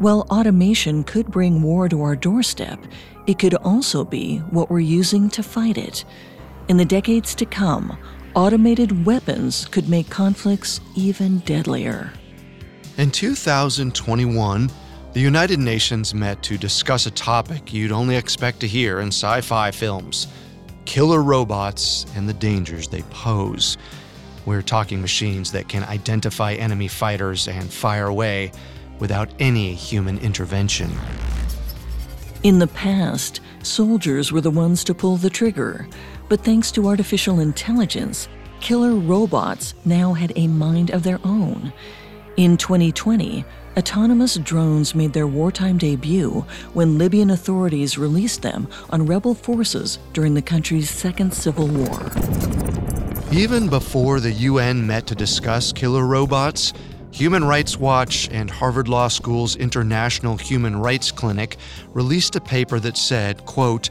While 0.00 0.26
automation 0.30 1.04
could 1.04 1.30
bring 1.30 1.60
war 1.60 1.86
to 1.86 2.00
our 2.00 2.16
doorstep, 2.16 2.82
it 3.26 3.38
could 3.38 3.52
also 3.56 4.02
be 4.02 4.38
what 4.48 4.70
we're 4.70 4.80
using 4.80 5.28
to 5.28 5.42
fight 5.42 5.76
it. 5.76 6.06
In 6.68 6.78
the 6.78 6.86
decades 6.86 7.34
to 7.34 7.44
come, 7.44 7.98
automated 8.34 9.04
weapons 9.04 9.66
could 9.66 9.90
make 9.90 10.08
conflicts 10.08 10.80
even 10.96 11.40
deadlier. 11.40 12.14
In 12.96 13.10
2021, 13.10 14.70
the 15.12 15.20
United 15.20 15.58
Nations 15.58 16.14
met 16.14 16.42
to 16.44 16.56
discuss 16.56 17.04
a 17.04 17.10
topic 17.10 17.70
you'd 17.70 17.92
only 17.92 18.16
expect 18.16 18.60
to 18.60 18.66
hear 18.66 19.00
in 19.00 19.08
sci 19.08 19.42
fi 19.42 19.70
films 19.70 20.28
killer 20.86 21.22
robots 21.22 22.06
and 22.16 22.26
the 22.26 22.32
dangers 22.32 22.88
they 22.88 23.02
pose. 23.10 23.76
We're 24.46 24.62
talking 24.62 25.02
machines 25.02 25.52
that 25.52 25.68
can 25.68 25.84
identify 25.84 26.54
enemy 26.54 26.88
fighters 26.88 27.48
and 27.48 27.70
fire 27.70 28.06
away 28.06 28.52
without 29.00 29.30
any 29.38 29.74
human 29.74 30.18
intervention. 30.18 30.90
In 32.42 32.58
the 32.58 32.68
past, 32.68 33.40
soldiers 33.62 34.32
were 34.32 34.40
the 34.40 34.50
ones 34.50 34.84
to 34.84 34.94
pull 34.94 35.16
the 35.16 35.28
trigger, 35.28 35.88
but 36.28 36.44
thanks 36.44 36.70
to 36.72 36.86
artificial 36.86 37.40
intelligence, 37.40 38.28
killer 38.60 38.94
robots 38.94 39.74
now 39.84 40.12
had 40.12 40.32
a 40.36 40.46
mind 40.46 40.90
of 40.90 41.02
their 41.02 41.18
own. 41.24 41.72
In 42.36 42.56
2020, 42.56 43.44
autonomous 43.76 44.36
drones 44.36 44.94
made 44.94 45.12
their 45.12 45.26
wartime 45.26 45.76
debut 45.76 46.44
when 46.72 46.96
Libyan 46.96 47.30
authorities 47.30 47.98
released 47.98 48.42
them 48.42 48.68
on 48.90 49.04
rebel 49.04 49.34
forces 49.34 49.98
during 50.12 50.34
the 50.34 50.42
country's 50.42 50.88
second 50.88 51.34
civil 51.34 51.66
war. 51.66 52.10
Even 53.32 53.68
before 53.68 54.20
the 54.20 54.32
UN 54.32 54.86
met 54.86 55.06
to 55.06 55.14
discuss 55.14 55.72
killer 55.72 56.06
robots, 56.06 56.72
Human 57.12 57.44
Rights 57.44 57.76
Watch 57.76 58.28
and 58.30 58.48
Harvard 58.48 58.88
Law 58.88 59.08
School's 59.08 59.56
International 59.56 60.36
Human 60.36 60.76
Rights 60.76 61.10
Clinic 61.10 61.56
released 61.92 62.36
a 62.36 62.40
paper 62.40 62.78
that 62.80 62.96
said, 62.96 63.44
quote, 63.46 63.90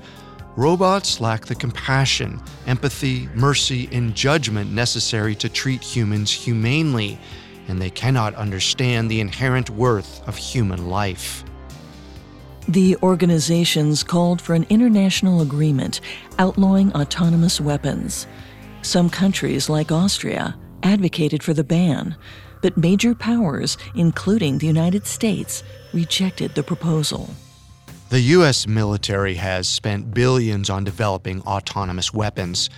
Robots 0.56 1.22
lack 1.22 1.46
the 1.46 1.56
compassion, 1.56 2.42
empathy, 2.66 3.30
mercy, 3.36 3.88
and 3.92 4.16
judgment 4.16 4.72
necessary 4.72 5.36
to 5.36 5.48
treat 5.48 5.84
humans 5.84 6.32
humanely, 6.32 7.20
and 7.68 7.82
they 7.82 7.90
cannot 7.90 8.34
understand 8.36 9.12
the 9.12 9.22
inherent 9.22 9.70
worth 9.70 10.28
of 10.28 10.36
human 10.36 10.90
life. 10.90 11.44
The 12.68 12.98
organizations 13.04 14.04
called 14.04 14.42
for 14.42 14.54
an 14.54 14.66
international 14.70 15.42
agreement 15.42 16.02
outlawing 16.40 16.94
autonomous 16.94 17.62
weapons. 17.62 18.28
Some 18.82 19.10
countries, 19.10 19.70
like 19.70 19.92
Austria, 19.92 20.58
advocated 20.84 21.44
for 21.44 21.54
the 21.54 21.64
ban, 21.64 22.16
but 22.62 22.78
major 22.78 23.16
powers, 23.16 23.78
including 23.96 24.58
the 24.58 24.68
United 24.68 25.06
States, 25.06 25.64
rejected 25.94 26.56
the 26.56 26.64
proposal. 26.64 27.30
The 28.10 28.22
U.S. 28.22 28.68
military 28.68 29.36
has 29.36 29.68
spent 29.70 30.14
billions 30.14 30.70
on 30.70 30.84
developing 30.84 31.42
autonomous 31.44 32.12
weapons. 32.14 32.70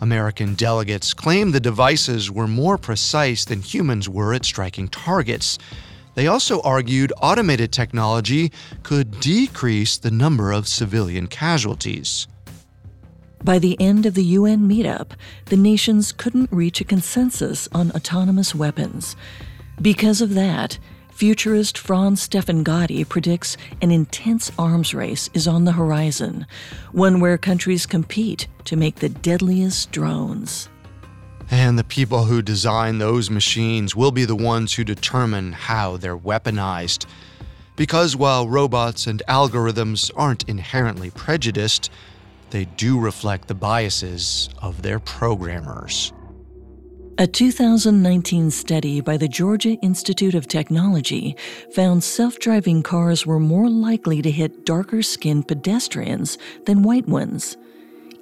American 0.00 0.54
delegates 0.54 1.14
claimed 1.14 1.54
the 1.54 1.60
devices 1.60 2.30
were 2.30 2.46
more 2.46 2.78
precise 2.78 3.44
than 3.44 3.62
humans 3.62 4.08
were 4.08 4.34
at 4.34 4.44
striking 4.44 4.88
targets. 4.88 5.58
They 6.14 6.26
also 6.26 6.60
argued 6.60 7.12
automated 7.22 7.72
technology 7.72 8.52
could 8.82 9.20
decrease 9.20 9.98
the 9.98 10.10
number 10.10 10.52
of 10.52 10.68
civilian 10.68 11.28
casualties. 11.28 12.28
By 13.44 13.58
the 13.58 13.80
end 13.80 14.04
of 14.04 14.14
the 14.14 14.24
UN 14.24 14.68
meetup, 14.68 15.12
the 15.46 15.56
nations 15.56 16.12
couldn't 16.12 16.52
reach 16.52 16.80
a 16.80 16.84
consensus 16.84 17.68
on 17.72 17.92
autonomous 17.92 18.54
weapons. 18.54 19.16
Because 19.80 20.20
of 20.20 20.34
that, 20.34 20.78
futurist 21.10 21.78
Franz 21.78 22.20
Stefan 22.20 22.64
Gady 22.64 23.08
predicts 23.08 23.56
an 23.80 23.90
intense 23.90 24.50
arms 24.58 24.92
race 24.92 25.30
is 25.34 25.46
on 25.46 25.64
the 25.64 25.72
horizon, 25.72 26.46
one 26.92 27.20
where 27.20 27.38
countries 27.38 27.86
compete 27.86 28.48
to 28.64 28.76
make 28.76 28.96
the 28.96 29.08
deadliest 29.08 29.92
drones. 29.92 30.68
And 31.50 31.78
the 31.78 31.84
people 31.84 32.24
who 32.24 32.42
design 32.42 32.98
those 32.98 33.30
machines 33.30 33.96
will 33.96 34.10
be 34.10 34.24
the 34.24 34.36
ones 34.36 34.74
who 34.74 34.84
determine 34.84 35.52
how 35.52 35.96
they're 35.96 36.18
weaponized. 36.18 37.06
Because 37.76 38.16
while 38.16 38.48
robots 38.48 39.06
and 39.06 39.22
algorithms 39.28 40.10
aren't 40.16 40.46
inherently 40.48 41.10
prejudiced, 41.10 41.90
they 42.50 42.64
do 42.76 42.98
reflect 42.98 43.48
the 43.48 43.54
biases 43.54 44.48
of 44.60 44.82
their 44.82 44.98
programmers. 44.98 46.12
A 47.20 47.26
2019 47.26 48.52
study 48.52 49.00
by 49.00 49.16
the 49.16 49.26
Georgia 49.26 49.72
Institute 49.82 50.36
of 50.36 50.46
Technology 50.46 51.36
found 51.74 52.04
self 52.04 52.38
driving 52.38 52.80
cars 52.82 53.26
were 53.26 53.40
more 53.40 53.68
likely 53.68 54.22
to 54.22 54.30
hit 54.30 54.64
darker 54.64 55.02
skinned 55.02 55.48
pedestrians 55.48 56.38
than 56.66 56.84
white 56.84 57.08
ones. 57.08 57.56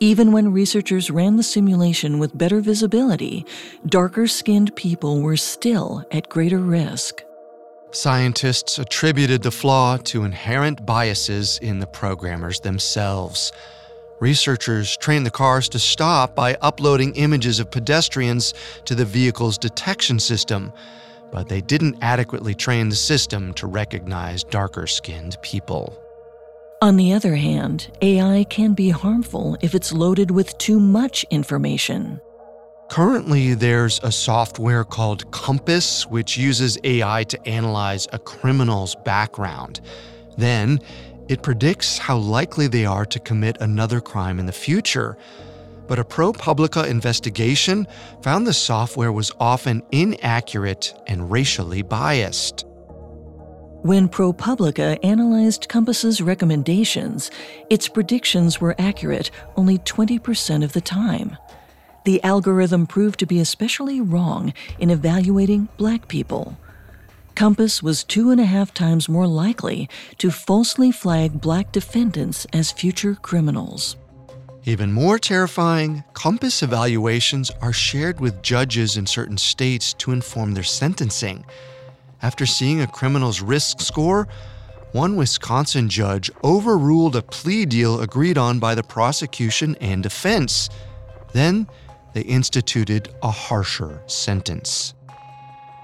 Even 0.01 0.33
when 0.33 0.53
researchers 0.53 1.11
ran 1.11 1.37
the 1.37 1.43
simulation 1.43 2.19
with 2.19 2.39
better 2.39 2.61
visibility, 2.61 3.45
darker 3.87 4.27
skinned 4.27 4.75
people 4.77 5.21
were 5.21 5.37
still 5.37 6.03
at 6.11 6.31
greater 6.31 6.59
risk. 6.59 7.23
Scientists 7.93 8.79
attributed 8.79 9.43
the 9.43 9.51
flaw 9.51 9.97
to 9.97 10.25
inherent 10.25 10.85
biases 10.87 11.59
in 11.63 11.79
the 11.79 11.87
programmers 11.87 12.61
themselves. 12.61 13.53
Researchers 14.21 14.97
trained 14.97 15.27
the 15.27 15.31
cars 15.31 15.69
to 15.69 15.79
stop 15.79 16.35
by 16.35 16.57
uploading 16.63 17.15
images 17.17 17.61
of 17.61 17.71
pedestrians 17.71 18.55
to 18.87 18.95
the 18.95 19.05
vehicle's 19.05 19.59
detection 19.59 20.19
system, 20.19 20.73
but 21.31 21.49
they 21.49 21.61
didn't 21.61 21.99
adequately 22.01 22.55
train 22.55 22.89
the 22.89 22.97
system 22.97 23.53
to 23.55 23.67
recognize 23.67 24.43
darker 24.43 24.87
skinned 24.87 25.37
people. 25.43 25.99
On 26.81 26.97
the 26.97 27.13
other 27.13 27.37
hand, 27.37 27.91
AI 28.01 28.45
can 28.45 28.73
be 28.73 28.91
harmful 28.91 29.57
if 29.61 29.75
it's 29.75 29.93
loaded 29.93 30.31
with 30.31 30.57
too 30.59 30.81
much 30.81 31.25
information. 31.31 32.21
Currently, 32.89 33.55
there's 33.55 33.99
a 34.03 34.13
software 34.13 34.85
called 34.85 35.31
COMPAS, 35.31 36.07
which 36.07 36.39
uses 36.39 36.79
AI 36.85 37.25
to 37.25 37.49
analyze 37.49 38.07
a 38.13 38.19
criminal's 38.19 38.95
background. 38.95 39.81
Then, 40.39 40.81
it 41.29 41.43
predicts 41.43 41.99
how 41.99 42.17
likely 42.17 42.67
they 42.67 42.85
are 42.85 43.05
to 43.07 43.19
commit 43.19 43.57
another 43.61 44.01
crime 44.01 44.39
in 44.39 44.47
the 44.47 44.53
future. 44.53 45.17
But 45.89 45.99
a 45.99 46.05
ProPublica 46.05 46.89
investigation 46.89 47.87
found 48.23 48.47
the 48.47 48.53
software 48.53 49.13
was 49.13 49.33
often 49.39 49.83
inaccurate 49.93 50.95
and 51.07 51.31
racially 51.31 51.83
biased. 51.83 52.65
When 53.83 54.09
ProPublica 54.09 54.99
analyzed 55.05 55.69
COMPAS's 55.69 56.21
recommendations, 56.21 57.31
its 57.71 57.89
predictions 57.89 58.61
were 58.61 58.75
accurate 58.79 59.31
only 59.57 59.79
20% 59.79 60.65
of 60.65 60.73
the 60.73 60.81
time. 60.81 61.37
The 62.05 62.23
algorithm 62.25 62.87
proved 62.87 63.21
to 63.21 63.27
be 63.27 63.39
especially 63.39 64.01
wrong 64.01 64.53
in 64.81 64.91
evaluating 64.91 65.69
black 65.77 66.09
people. 66.09 66.57
COMPAS 67.37 67.83
was 67.83 68.03
two 68.03 68.31
and 68.31 68.41
a 68.41 68.47
half 68.47 68.73
times 68.73 69.11
more 69.11 69.27
likely 69.27 69.91
to 70.17 70.31
falsely 70.31 70.91
flag 70.91 71.39
black 71.39 71.71
defendants 71.71 72.47
as 72.51 72.73
future 72.73 73.15
criminals. 73.15 73.99
Even 74.65 74.91
more 74.91 75.19
terrifying, 75.19 76.03
COMPAS 76.15 76.63
evaluations 76.63 77.51
are 77.61 77.75
shared 77.75 78.21
with 78.21 78.41
judges 78.41 78.97
in 78.97 79.05
certain 79.05 79.37
states 79.37 79.93
to 79.93 80.13
inform 80.13 80.55
their 80.55 80.65
sentencing. 80.65 81.45
After 82.23 82.47
seeing 82.47 82.81
a 82.81 82.87
criminal's 82.87 83.43
risk 83.43 83.81
score, 83.81 84.27
one 84.93 85.15
Wisconsin 85.15 85.91
judge 85.91 86.31
overruled 86.43 87.17
a 87.17 87.23
plea 87.23 87.67
deal 87.67 88.01
agreed 88.01 88.39
on 88.39 88.59
by 88.59 88.75
the 88.75 88.83
prosecution 88.83 89.77
and 89.83 90.03
defense. 90.03 90.71
Then 91.35 91.67
they 92.15 92.23
instituted 92.23 93.15
a 93.23 93.31
harsher 93.31 94.01
sentence. 94.07 94.95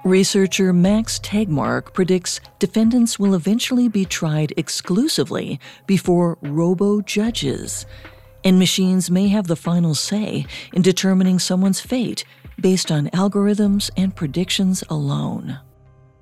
Researcher 0.04 0.72
Max 0.72 1.20
Tegmark 1.20 1.92
predicts 1.92 2.40
defendants 2.58 3.20
will 3.20 3.36
eventually 3.36 3.86
be 3.86 4.04
tried 4.04 4.52
exclusively 4.56 5.60
before 5.86 6.38
robo 6.42 7.00
judges, 7.02 7.86
and 8.42 8.58
machines 8.58 9.12
may 9.12 9.28
have 9.28 9.46
the 9.46 9.54
final 9.54 9.94
say 9.94 10.44
in 10.72 10.82
determining 10.82 11.38
someone's 11.38 11.78
fate 11.78 12.24
based 12.60 12.90
on 12.90 13.10
algorithms 13.10 13.90
and 13.96 14.16
predictions 14.16 14.82
alone. 14.90 15.60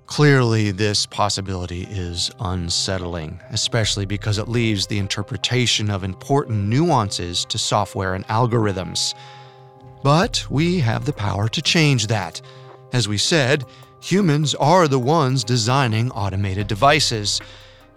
Clearly, 0.05 0.73
this 0.73 1.07
possibility 1.07 1.85
is 1.85 2.31
unsettling, 2.39 3.41
especially 3.49 4.05
because 4.05 4.37
it 4.37 4.47
leaves 4.47 4.87
the 4.87 4.99
interpretation 4.99 5.89
of 5.89 6.05
important 6.05 6.65
nuances 6.65 7.47
to 7.47 7.57
software 7.57 8.13
and 8.15 8.27
algorithms. 8.27 9.15
But 10.03 10.45
we 10.51 10.81
have 10.81 11.07
the 11.07 11.15
power 11.15 11.49
to 11.49 11.63
change 11.63 12.09
that. 12.09 12.43
As 12.93 13.07
we 13.07 13.19
said, 13.19 13.65
humans 14.01 14.55
are 14.57 14.89
the 14.89 14.99
ones 14.99 15.45
designing 15.45 16.11
automated 16.11 16.67
devices. 16.67 17.41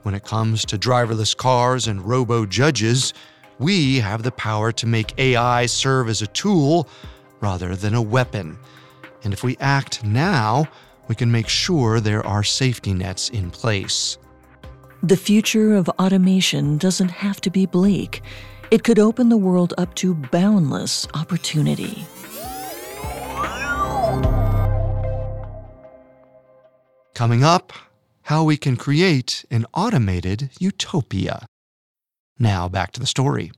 When 0.04 0.14
it 0.14 0.24
comes 0.24 0.66
to 0.66 0.78
driverless 0.78 1.36
cars 1.36 1.88
and 1.88 2.02
robo 2.02 2.46
judges, 2.46 3.14
we 3.58 3.98
have 4.00 4.24
the 4.24 4.32
power 4.32 4.72
to 4.74 4.86
make 4.86 5.18
AI 5.18 5.66
serve 5.66 6.10
as 6.10 6.22
a 6.22 6.28
tool 6.28 6.88
rather 7.40 7.76
than 7.76 7.96
a 7.96 8.02
weapon. 8.02 8.60
And 9.24 9.34
if 9.34 9.44
we 9.44 9.58
act 9.60 10.04
now, 10.04 10.68
we 11.08 11.16
can 11.16 11.32
make 11.32 11.48
sure 11.48 12.00
there 12.00 12.26
are 12.26 12.44
safety 12.44 12.94
nets 12.94 13.30
in 13.30 13.50
place. 13.50 14.18
The 15.02 15.18
future 15.18 15.76
of 15.76 15.90
automation 15.90 16.78
doesn't 16.78 17.10
have 17.10 17.42
to 17.42 17.50
be 17.50 17.66
bleak. 17.66 18.22
It 18.72 18.84
could 18.84 19.00
open 19.00 19.30
the 19.30 19.38
world 19.38 19.74
up 19.78 19.94
to 19.96 20.14
boundless 20.14 21.08
opportunity. 21.14 22.06
Coming 27.14 27.44
up, 27.44 27.72
how 28.24 28.44
we 28.44 28.58
can 28.58 28.76
create 28.76 29.46
an 29.52 29.68
automated 29.72 30.50
utopia. 30.60 31.46
Now, 32.40 32.68
back 32.68 32.92
to 32.94 33.00
the 33.00 33.06
story. 33.06 33.52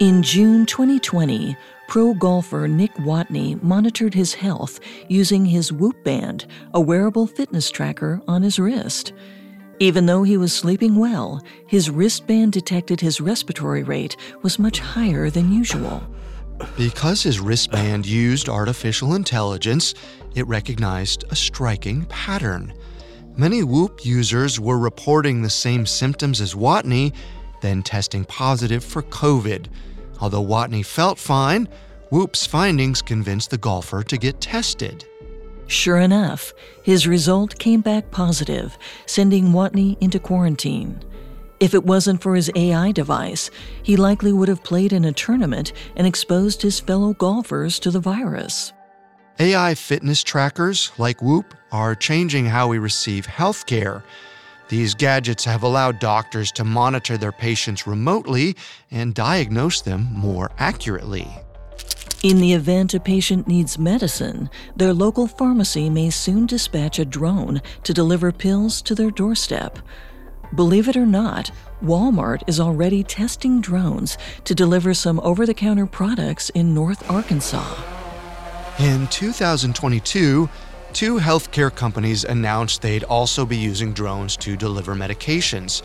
In 0.00 0.22
June 0.22 0.64
2020, 0.64 1.54
pro 1.86 2.14
golfer 2.14 2.66
Nick 2.66 2.94
Watney 2.94 3.62
monitored 3.62 4.14
his 4.14 4.32
health 4.32 4.80
using 5.06 5.44
his 5.44 5.70
Whoop 5.70 6.02
Band, 6.02 6.46
a 6.72 6.80
wearable 6.80 7.26
fitness 7.26 7.70
tracker, 7.70 8.22
on 8.26 8.42
his 8.42 8.58
wrist. 8.58 9.12
Even 9.80 10.06
though 10.06 10.22
he 10.22 10.38
was 10.38 10.54
sleeping 10.54 10.96
well, 10.96 11.42
his 11.66 11.90
wristband 11.90 12.52
detected 12.52 13.02
his 13.02 13.20
respiratory 13.20 13.82
rate 13.82 14.16
was 14.40 14.58
much 14.58 14.78
higher 14.78 15.28
than 15.28 15.52
usual. 15.52 16.02
Because 16.76 17.22
his 17.22 17.40
wristband 17.40 18.06
used 18.06 18.48
artificial 18.48 19.14
intelligence, 19.14 19.94
it 20.34 20.46
recognized 20.46 21.24
a 21.30 21.36
striking 21.36 22.04
pattern. 22.06 22.72
Many 23.36 23.62
Whoop 23.62 24.04
users 24.04 24.60
were 24.60 24.78
reporting 24.78 25.42
the 25.42 25.50
same 25.50 25.86
symptoms 25.86 26.40
as 26.40 26.54
Watney, 26.54 27.12
then 27.60 27.82
testing 27.82 28.24
positive 28.24 28.84
for 28.84 29.02
COVID. 29.02 29.66
Although 30.20 30.44
Watney 30.44 30.84
felt 30.84 31.18
fine, 31.18 31.68
Whoop's 32.10 32.46
findings 32.46 33.02
convinced 33.02 33.50
the 33.50 33.58
golfer 33.58 34.02
to 34.04 34.16
get 34.16 34.40
tested. 34.40 35.04
Sure 35.66 35.98
enough, 35.98 36.52
his 36.82 37.08
result 37.08 37.58
came 37.58 37.80
back 37.80 38.10
positive, 38.10 38.76
sending 39.06 39.46
Watney 39.46 39.96
into 40.00 40.20
quarantine. 40.20 41.00
If 41.60 41.72
it 41.74 41.84
wasn't 41.84 42.20
for 42.20 42.34
his 42.34 42.50
AI 42.54 42.92
device, 42.92 43.50
he 43.82 43.96
likely 43.96 44.32
would 44.32 44.48
have 44.48 44.64
played 44.64 44.92
in 44.92 45.04
a 45.04 45.12
tournament 45.12 45.72
and 45.96 46.06
exposed 46.06 46.62
his 46.62 46.80
fellow 46.80 47.14
golfers 47.14 47.78
to 47.80 47.90
the 47.90 48.00
virus. 48.00 48.72
AI 49.38 49.74
fitness 49.74 50.22
trackers 50.22 50.92
like 50.98 51.20
Whoop 51.22 51.54
are 51.72 51.94
changing 51.94 52.46
how 52.46 52.68
we 52.68 52.78
receive 52.78 53.26
health 53.26 53.66
care. 53.66 54.04
These 54.68 54.94
gadgets 54.94 55.44
have 55.44 55.62
allowed 55.62 55.98
doctors 55.98 56.50
to 56.52 56.64
monitor 56.64 57.16
their 57.16 57.32
patients 57.32 57.86
remotely 57.86 58.56
and 58.90 59.14
diagnose 59.14 59.80
them 59.80 60.08
more 60.12 60.50
accurately. 60.58 61.28
In 62.22 62.40
the 62.40 62.54
event 62.54 62.94
a 62.94 63.00
patient 63.00 63.46
needs 63.46 63.78
medicine, 63.78 64.48
their 64.76 64.94
local 64.94 65.26
pharmacy 65.26 65.90
may 65.90 66.10
soon 66.10 66.46
dispatch 66.46 66.98
a 66.98 67.04
drone 67.04 67.60
to 67.82 67.92
deliver 67.92 68.32
pills 68.32 68.80
to 68.82 68.94
their 68.94 69.10
doorstep. 69.10 69.78
Believe 70.54 70.88
it 70.88 70.96
or 70.96 71.06
not, 71.06 71.50
Walmart 71.82 72.42
is 72.46 72.60
already 72.60 73.02
testing 73.02 73.60
drones 73.60 74.16
to 74.44 74.54
deliver 74.54 74.94
some 74.94 75.18
over 75.20 75.46
the 75.46 75.54
counter 75.54 75.86
products 75.86 76.50
in 76.50 76.74
North 76.74 77.10
Arkansas. 77.10 77.74
In 78.78 79.06
2022, 79.08 80.48
two 80.92 81.18
healthcare 81.18 81.74
companies 81.74 82.24
announced 82.24 82.82
they'd 82.82 83.04
also 83.04 83.44
be 83.44 83.56
using 83.56 83.92
drones 83.92 84.36
to 84.38 84.56
deliver 84.56 84.94
medications, 84.94 85.82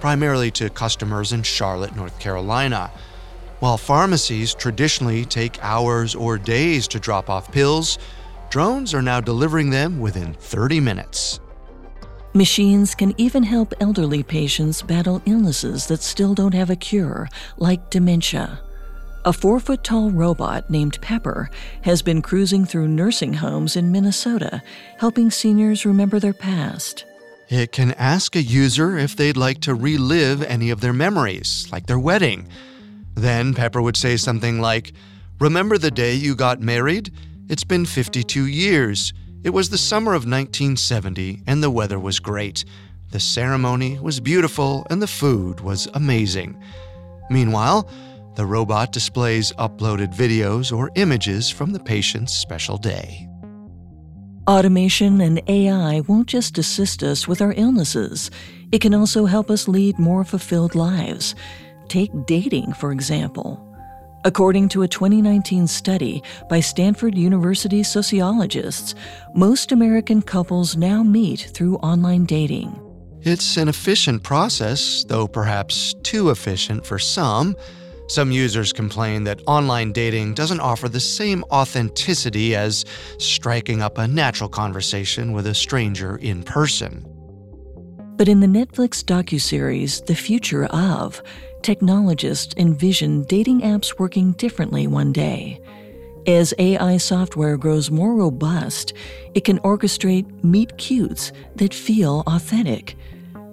primarily 0.00 0.50
to 0.52 0.70
customers 0.70 1.32
in 1.32 1.42
Charlotte, 1.42 1.96
North 1.96 2.18
Carolina. 2.20 2.90
While 3.58 3.76
pharmacies 3.76 4.54
traditionally 4.54 5.24
take 5.24 5.62
hours 5.62 6.14
or 6.14 6.38
days 6.38 6.88
to 6.88 7.00
drop 7.00 7.28
off 7.28 7.50
pills, 7.52 7.98
drones 8.50 8.94
are 8.94 9.02
now 9.02 9.20
delivering 9.20 9.70
them 9.70 10.00
within 10.00 10.34
30 10.34 10.80
minutes. 10.80 11.40
Machines 12.34 12.94
can 12.94 13.14
even 13.18 13.42
help 13.42 13.74
elderly 13.78 14.22
patients 14.22 14.80
battle 14.80 15.20
illnesses 15.26 15.86
that 15.88 16.00
still 16.00 16.32
don't 16.32 16.54
have 16.54 16.70
a 16.70 16.76
cure, 16.76 17.28
like 17.58 17.90
dementia. 17.90 18.58
A 19.26 19.34
four 19.34 19.60
foot 19.60 19.84
tall 19.84 20.10
robot 20.10 20.70
named 20.70 20.98
Pepper 21.02 21.50
has 21.82 22.00
been 22.00 22.22
cruising 22.22 22.64
through 22.64 22.88
nursing 22.88 23.34
homes 23.34 23.76
in 23.76 23.92
Minnesota, 23.92 24.62
helping 24.98 25.30
seniors 25.30 25.84
remember 25.84 26.18
their 26.18 26.32
past. 26.32 27.04
It 27.50 27.70
can 27.70 27.92
ask 27.92 28.34
a 28.34 28.42
user 28.42 28.96
if 28.96 29.14
they'd 29.14 29.36
like 29.36 29.60
to 29.60 29.74
relive 29.74 30.42
any 30.42 30.70
of 30.70 30.80
their 30.80 30.94
memories, 30.94 31.68
like 31.70 31.84
their 31.84 31.98
wedding. 31.98 32.48
Then 33.14 33.52
Pepper 33.52 33.82
would 33.82 33.96
say 33.98 34.16
something 34.16 34.58
like, 34.58 34.94
Remember 35.38 35.76
the 35.76 35.90
day 35.90 36.14
you 36.14 36.34
got 36.34 36.62
married? 36.62 37.12
It's 37.50 37.64
been 37.64 37.84
52 37.84 38.46
years. 38.46 39.12
It 39.44 39.50
was 39.50 39.70
the 39.70 39.78
summer 39.78 40.12
of 40.12 40.24
1970, 40.24 41.42
and 41.48 41.62
the 41.62 41.70
weather 41.70 41.98
was 41.98 42.20
great. 42.20 42.64
The 43.10 43.18
ceremony 43.18 43.98
was 43.98 44.20
beautiful, 44.20 44.86
and 44.88 45.02
the 45.02 45.08
food 45.08 45.60
was 45.60 45.88
amazing. 45.94 46.62
Meanwhile, 47.28 47.90
the 48.36 48.46
robot 48.46 48.92
displays 48.92 49.52
uploaded 49.58 50.14
videos 50.14 50.76
or 50.76 50.92
images 50.94 51.50
from 51.50 51.72
the 51.72 51.80
patient's 51.80 52.32
special 52.32 52.78
day. 52.78 53.28
Automation 54.48 55.20
and 55.20 55.42
AI 55.48 56.00
won't 56.00 56.28
just 56.28 56.56
assist 56.56 57.02
us 57.02 57.26
with 57.26 57.42
our 57.42 57.52
illnesses, 57.56 58.30
it 58.70 58.80
can 58.80 58.94
also 58.94 59.26
help 59.26 59.50
us 59.50 59.68
lead 59.68 59.98
more 59.98 60.24
fulfilled 60.24 60.74
lives. 60.74 61.34
Take 61.88 62.10
dating, 62.26 62.72
for 62.74 62.92
example. 62.92 63.71
According 64.24 64.68
to 64.68 64.82
a 64.82 64.88
2019 64.88 65.66
study 65.66 66.22
by 66.48 66.60
Stanford 66.60 67.16
University 67.16 67.82
sociologists, 67.82 68.94
most 69.34 69.72
American 69.72 70.22
couples 70.22 70.76
now 70.76 71.02
meet 71.02 71.50
through 71.52 71.76
online 71.78 72.24
dating. 72.24 72.80
It's 73.22 73.56
an 73.56 73.66
efficient 73.66 74.22
process, 74.22 75.04
though 75.08 75.26
perhaps 75.26 75.96
too 76.04 76.30
efficient 76.30 76.86
for 76.86 77.00
some. 77.00 77.56
Some 78.06 78.30
users 78.30 78.72
complain 78.72 79.24
that 79.24 79.42
online 79.48 79.90
dating 79.90 80.34
doesn't 80.34 80.60
offer 80.60 80.88
the 80.88 81.00
same 81.00 81.42
authenticity 81.50 82.54
as 82.54 82.84
striking 83.18 83.82
up 83.82 83.98
a 83.98 84.06
natural 84.06 84.48
conversation 84.48 85.32
with 85.32 85.48
a 85.48 85.54
stranger 85.54 86.16
in 86.18 86.44
person. 86.44 87.04
But 88.16 88.28
in 88.28 88.38
the 88.38 88.46
Netflix 88.46 89.02
docuseries 89.02 90.06
The 90.06 90.14
Future 90.14 90.66
of, 90.66 91.20
technologists 91.62 92.54
envision 92.56 93.24
dating 93.24 93.60
apps 93.62 93.98
working 93.98 94.32
differently 94.32 94.86
one 94.86 95.12
day. 95.12 95.60
As 96.26 96.54
AI 96.58 96.98
software 96.98 97.56
grows 97.56 97.90
more 97.90 98.14
robust, 98.14 98.92
it 99.34 99.44
can 99.44 99.58
orchestrate 99.60 100.44
meet 100.44 100.76
cutes 100.78 101.32
that 101.56 101.74
feel 101.74 102.22
authentic. 102.26 102.96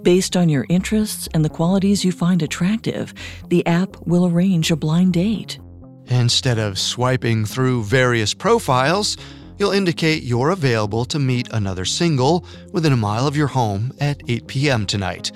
Based 0.03 0.37
on 0.37 0.49
your 0.49 0.65
interests 0.69 1.27
and 1.33 1.43
the 1.43 1.49
qualities 1.49 2.05
you 2.05 2.11
find 2.11 2.41
attractive, 2.41 3.13
the 3.47 3.65
app 3.65 3.97
will 4.05 4.27
arrange 4.27 4.71
a 4.71 4.75
blind 4.75 5.13
date. 5.13 5.59
Instead 6.07 6.57
of 6.57 6.79
swiping 6.79 7.43
through 7.45 7.83
various 7.83 8.33
profiles, 8.33 9.17
you'll 9.57 9.71
indicate 9.71 10.23
you're 10.23 10.51
available 10.51 11.05
to 11.05 11.19
meet 11.19 11.49
another 11.51 11.85
single 11.85 12.45
within 12.71 12.93
a 12.93 12.97
mile 12.97 13.27
of 13.27 13.35
your 13.35 13.47
home 13.47 13.91
at 13.99 14.21
8 14.27 14.47
p.m. 14.47 14.85
tonight. 14.85 15.31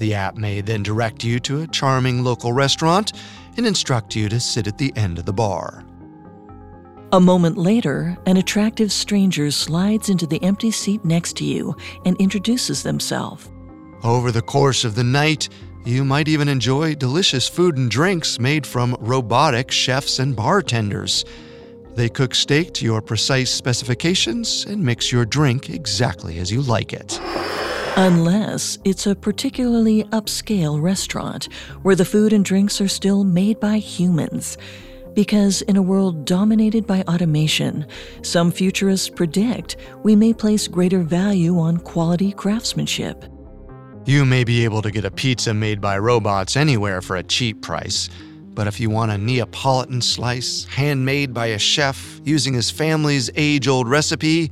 The 0.00 0.14
app 0.14 0.34
may 0.34 0.62
then 0.62 0.82
direct 0.82 1.22
you 1.24 1.38
to 1.40 1.60
a 1.60 1.66
charming 1.66 2.24
local 2.24 2.54
restaurant 2.54 3.12
and 3.58 3.66
instruct 3.66 4.16
you 4.16 4.30
to 4.30 4.40
sit 4.40 4.66
at 4.66 4.78
the 4.78 4.94
end 4.96 5.18
of 5.18 5.26
the 5.26 5.32
bar. 5.34 5.84
A 7.12 7.20
moment 7.20 7.58
later, 7.58 8.16
an 8.24 8.38
attractive 8.38 8.90
stranger 8.92 9.50
slides 9.50 10.08
into 10.08 10.26
the 10.26 10.42
empty 10.42 10.70
seat 10.70 11.04
next 11.04 11.36
to 11.36 11.44
you 11.44 11.76
and 12.06 12.16
introduces 12.16 12.82
themselves. 12.82 13.50
Over 14.02 14.32
the 14.32 14.40
course 14.40 14.84
of 14.84 14.94
the 14.94 15.04
night, 15.04 15.50
you 15.84 16.02
might 16.02 16.28
even 16.28 16.48
enjoy 16.48 16.94
delicious 16.94 17.46
food 17.46 17.76
and 17.76 17.90
drinks 17.90 18.38
made 18.38 18.66
from 18.66 18.96
robotic 19.00 19.70
chefs 19.70 20.18
and 20.18 20.34
bartenders. 20.34 21.26
They 21.94 22.08
cook 22.08 22.34
steak 22.34 22.72
to 22.74 22.86
your 22.86 23.02
precise 23.02 23.50
specifications 23.50 24.64
and 24.64 24.82
mix 24.82 25.12
your 25.12 25.26
drink 25.26 25.68
exactly 25.68 26.38
as 26.38 26.50
you 26.50 26.62
like 26.62 26.94
it. 26.94 27.20
Unless 27.96 28.78
it's 28.84 29.06
a 29.06 29.14
particularly 29.14 30.04
upscale 30.04 30.80
restaurant 30.80 31.48
where 31.82 31.96
the 31.96 32.04
food 32.04 32.32
and 32.32 32.44
drinks 32.44 32.80
are 32.80 32.88
still 32.88 33.24
made 33.24 33.58
by 33.60 33.78
humans. 33.78 34.56
Because 35.14 35.62
in 35.62 35.76
a 35.76 35.82
world 35.82 36.24
dominated 36.24 36.86
by 36.86 37.02
automation, 37.02 37.84
some 38.22 38.52
futurists 38.52 39.08
predict 39.08 39.76
we 40.02 40.14
may 40.14 40.32
place 40.32 40.68
greater 40.68 41.00
value 41.00 41.58
on 41.58 41.78
quality 41.78 42.32
craftsmanship. 42.32 43.24
You 44.06 44.24
may 44.24 44.44
be 44.44 44.64
able 44.64 44.82
to 44.82 44.90
get 44.90 45.04
a 45.04 45.10
pizza 45.10 45.52
made 45.52 45.80
by 45.80 45.98
robots 45.98 46.56
anywhere 46.56 47.02
for 47.02 47.16
a 47.16 47.22
cheap 47.22 47.60
price, 47.60 48.08
but 48.54 48.66
if 48.66 48.78
you 48.80 48.88
want 48.88 49.10
a 49.10 49.18
Neapolitan 49.18 50.00
slice 50.00 50.64
handmade 50.64 51.34
by 51.34 51.46
a 51.46 51.58
chef 51.58 52.20
using 52.24 52.54
his 52.54 52.70
family's 52.70 53.30
age 53.34 53.68
old 53.68 53.88
recipe, 53.88 54.50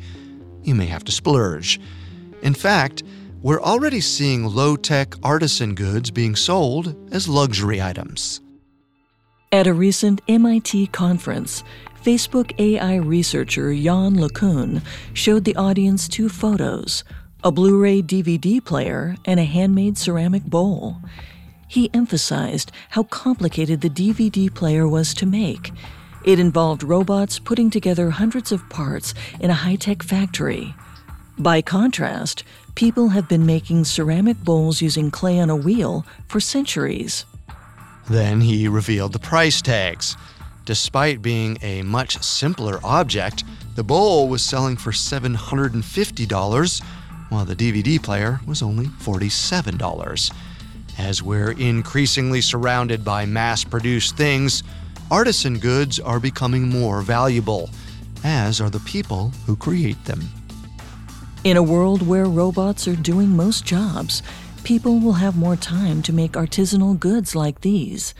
you 0.64 0.74
may 0.74 0.86
have 0.86 1.04
to 1.04 1.12
splurge. 1.12 1.80
In 2.42 2.54
fact, 2.54 3.02
we're 3.42 3.62
already 3.62 4.00
seeing 4.00 4.44
low 4.44 4.74
tech 4.76 5.14
artisan 5.22 5.74
goods 5.74 6.10
being 6.10 6.34
sold 6.34 6.96
as 7.12 7.28
luxury 7.28 7.80
items. 7.80 8.40
At 9.52 9.66
a 9.66 9.72
recent 9.72 10.20
MIT 10.28 10.88
conference, 10.88 11.62
Facebook 12.04 12.52
AI 12.58 12.96
researcher 12.96 13.72
Yann 13.72 14.16
LeCun 14.16 14.82
showed 15.14 15.44
the 15.44 15.56
audience 15.56 16.08
two 16.08 16.28
photos 16.28 17.04
a 17.44 17.52
Blu 17.52 17.80
ray 17.80 18.02
DVD 18.02 18.62
player 18.62 19.14
and 19.24 19.38
a 19.38 19.44
handmade 19.44 19.96
ceramic 19.96 20.42
bowl. 20.42 20.96
He 21.68 21.88
emphasized 21.94 22.72
how 22.90 23.04
complicated 23.04 23.80
the 23.80 23.90
DVD 23.90 24.52
player 24.52 24.88
was 24.88 25.14
to 25.14 25.26
make. 25.26 25.70
It 26.24 26.40
involved 26.40 26.82
robots 26.82 27.38
putting 27.38 27.70
together 27.70 28.10
hundreds 28.10 28.50
of 28.50 28.68
parts 28.68 29.14
in 29.38 29.50
a 29.50 29.54
high 29.54 29.76
tech 29.76 30.02
factory. 30.02 30.74
By 31.38 31.62
contrast, 31.62 32.42
people 32.78 33.08
have 33.08 33.28
been 33.28 33.44
making 33.44 33.84
ceramic 33.84 34.36
bowls 34.44 34.80
using 34.80 35.10
clay 35.10 35.40
on 35.40 35.50
a 35.50 35.56
wheel 35.56 36.06
for 36.28 36.38
centuries. 36.38 37.24
Then 38.08 38.40
he 38.40 38.68
revealed 38.68 39.12
the 39.12 39.18
price 39.18 39.60
tags. 39.60 40.16
Despite 40.64 41.20
being 41.20 41.58
a 41.60 41.82
much 41.82 42.22
simpler 42.22 42.78
object, 42.84 43.42
the 43.74 43.82
bowl 43.82 44.28
was 44.28 44.44
selling 44.44 44.76
for 44.76 44.92
$750, 44.92 46.82
while 47.30 47.44
the 47.44 47.56
DVD 47.56 48.00
player 48.00 48.38
was 48.46 48.62
only 48.62 48.86
$47. 48.86 50.32
As 50.98 51.20
we're 51.20 51.58
increasingly 51.58 52.40
surrounded 52.40 53.04
by 53.04 53.26
mass 53.26 53.64
produced 53.64 54.16
things, 54.16 54.62
artisan 55.10 55.58
goods 55.58 55.98
are 55.98 56.20
becoming 56.20 56.68
more 56.68 57.02
valuable, 57.02 57.70
as 58.22 58.60
are 58.60 58.70
the 58.70 58.78
people 58.80 59.30
who 59.46 59.56
create 59.56 60.04
them. 60.04 60.20
In 61.44 61.56
a 61.56 61.62
world 61.62 62.04
where 62.04 62.24
robots 62.24 62.88
are 62.88 62.96
doing 62.96 63.28
most 63.28 63.64
jobs, 63.64 64.24
people 64.64 64.98
will 64.98 65.14
have 65.14 65.36
more 65.36 65.54
time 65.54 66.02
to 66.02 66.12
make 66.12 66.32
artisanal 66.32 66.98
goods 66.98 67.36
like 67.36 67.60
these. 67.60 68.12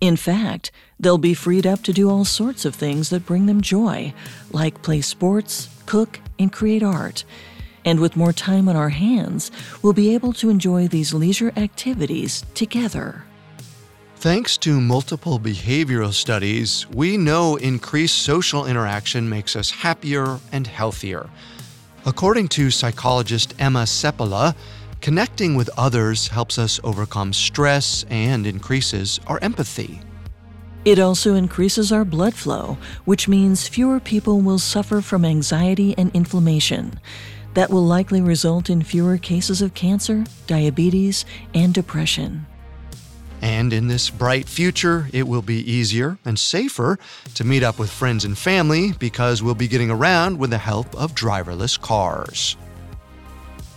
In 0.00 0.16
fact, 0.16 0.70
they'll 0.98 1.18
be 1.18 1.34
freed 1.34 1.66
up 1.66 1.82
to 1.82 1.92
do 1.92 2.08
all 2.08 2.24
sorts 2.24 2.64
of 2.64 2.74
things 2.74 3.10
that 3.10 3.26
bring 3.26 3.44
them 3.44 3.60
joy, 3.60 4.14
like 4.50 4.82
play 4.82 5.02
sports, 5.02 5.68
cook, 5.84 6.20
and 6.38 6.50
create 6.50 6.82
art. 6.82 7.24
And 7.84 8.00
with 8.00 8.16
more 8.16 8.32
time 8.32 8.66
on 8.70 8.76
our 8.76 8.88
hands, 8.88 9.50
we'll 9.82 9.92
be 9.92 10.14
able 10.14 10.32
to 10.34 10.48
enjoy 10.48 10.88
these 10.88 11.12
leisure 11.12 11.52
activities 11.56 12.46
together. 12.54 13.24
Thanks 14.16 14.56
to 14.58 14.80
multiple 14.80 15.38
behavioral 15.38 16.14
studies, 16.14 16.88
we 16.88 17.18
know 17.18 17.56
increased 17.56 18.22
social 18.22 18.64
interaction 18.64 19.28
makes 19.28 19.54
us 19.54 19.70
happier 19.70 20.40
and 20.50 20.66
healthier. 20.66 21.28
According 22.06 22.48
to 22.48 22.70
psychologist 22.70 23.54
Emma 23.58 23.84
Seppala, 23.84 24.54
connecting 25.00 25.54
with 25.54 25.70
others 25.78 26.28
helps 26.28 26.58
us 26.58 26.78
overcome 26.84 27.32
stress 27.32 28.04
and 28.10 28.46
increases 28.46 29.20
our 29.26 29.38
empathy. 29.40 30.02
It 30.84 30.98
also 30.98 31.34
increases 31.34 31.92
our 31.92 32.04
blood 32.04 32.34
flow, 32.34 32.76
which 33.06 33.26
means 33.26 33.68
fewer 33.68 34.00
people 34.00 34.42
will 34.42 34.58
suffer 34.58 35.00
from 35.00 35.24
anxiety 35.24 35.94
and 35.96 36.10
inflammation. 36.12 37.00
That 37.54 37.70
will 37.70 37.86
likely 37.86 38.20
result 38.20 38.68
in 38.68 38.82
fewer 38.82 39.16
cases 39.16 39.62
of 39.62 39.72
cancer, 39.72 40.24
diabetes, 40.46 41.24
and 41.54 41.72
depression. 41.72 42.46
And 43.44 43.74
in 43.74 43.88
this 43.88 44.08
bright 44.08 44.48
future, 44.48 45.10
it 45.12 45.28
will 45.28 45.42
be 45.42 45.70
easier 45.70 46.16
and 46.24 46.38
safer 46.38 46.98
to 47.34 47.44
meet 47.44 47.62
up 47.62 47.78
with 47.78 47.90
friends 47.90 48.24
and 48.24 48.38
family 48.38 48.92
because 48.92 49.42
we'll 49.42 49.54
be 49.54 49.68
getting 49.68 49.90
around 49.90 50.38
with 50.38 50.48
the 50.48 50.56
help 50.56 50.94
of 50.96 51.14
driverless 51.14 51.78
cars. 51.78 52.56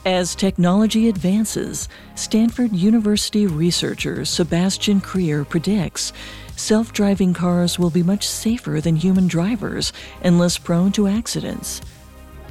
As 0.05 0.35
technology 0.35 1.09
advances, 1.09 1.89
Stanford 2.15 2.71
University 2.71 3.45
researcher 3.45 4.23
Sebastian 4.23 5.01
Krier 5.01 5.43
predicts 5.43 6.13
self 6.55 6.93
driving 6.93 7.33
cars 7.33 7.77
will 7.77 7.89
be 7.89 8.03
much 8.03 8.25
safer 8.25 8.79
than 8.79 8.95
human 8.95 9.27
drivers 9.27 9.91
and 10.21 10.39
less 10.39 10.57
prone 10.57 10.93
to 10.93 11.07
accidents. 11.07 11.81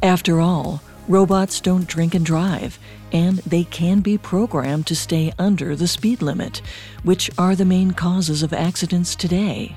After 0.03 0.39
all, 0.39 0.83
robots 1.09 1.63
don't 1.63 1.89
drink 1.89 2.15
and 2.15 2.27
drive, 2.27 2.79
and 3.13 3.39
they 3.39 3.65
can 3.65 4.01
be 4.01 4.19
programmed 4.19 4.87
to 4.87 4.97
stay 4.97 5.33
under 5.39 5.77
the 5.77 5.89
speed 5.89 6.23
limit, 6.23 6.63
which 7.03 7.31
are 7.39 7.55
the 7.55 7.65
main 7.65 7.93
causes 7.93 8.43
of 8.43 8.53
accidents 8.53 9.15
today. 9.15 9.77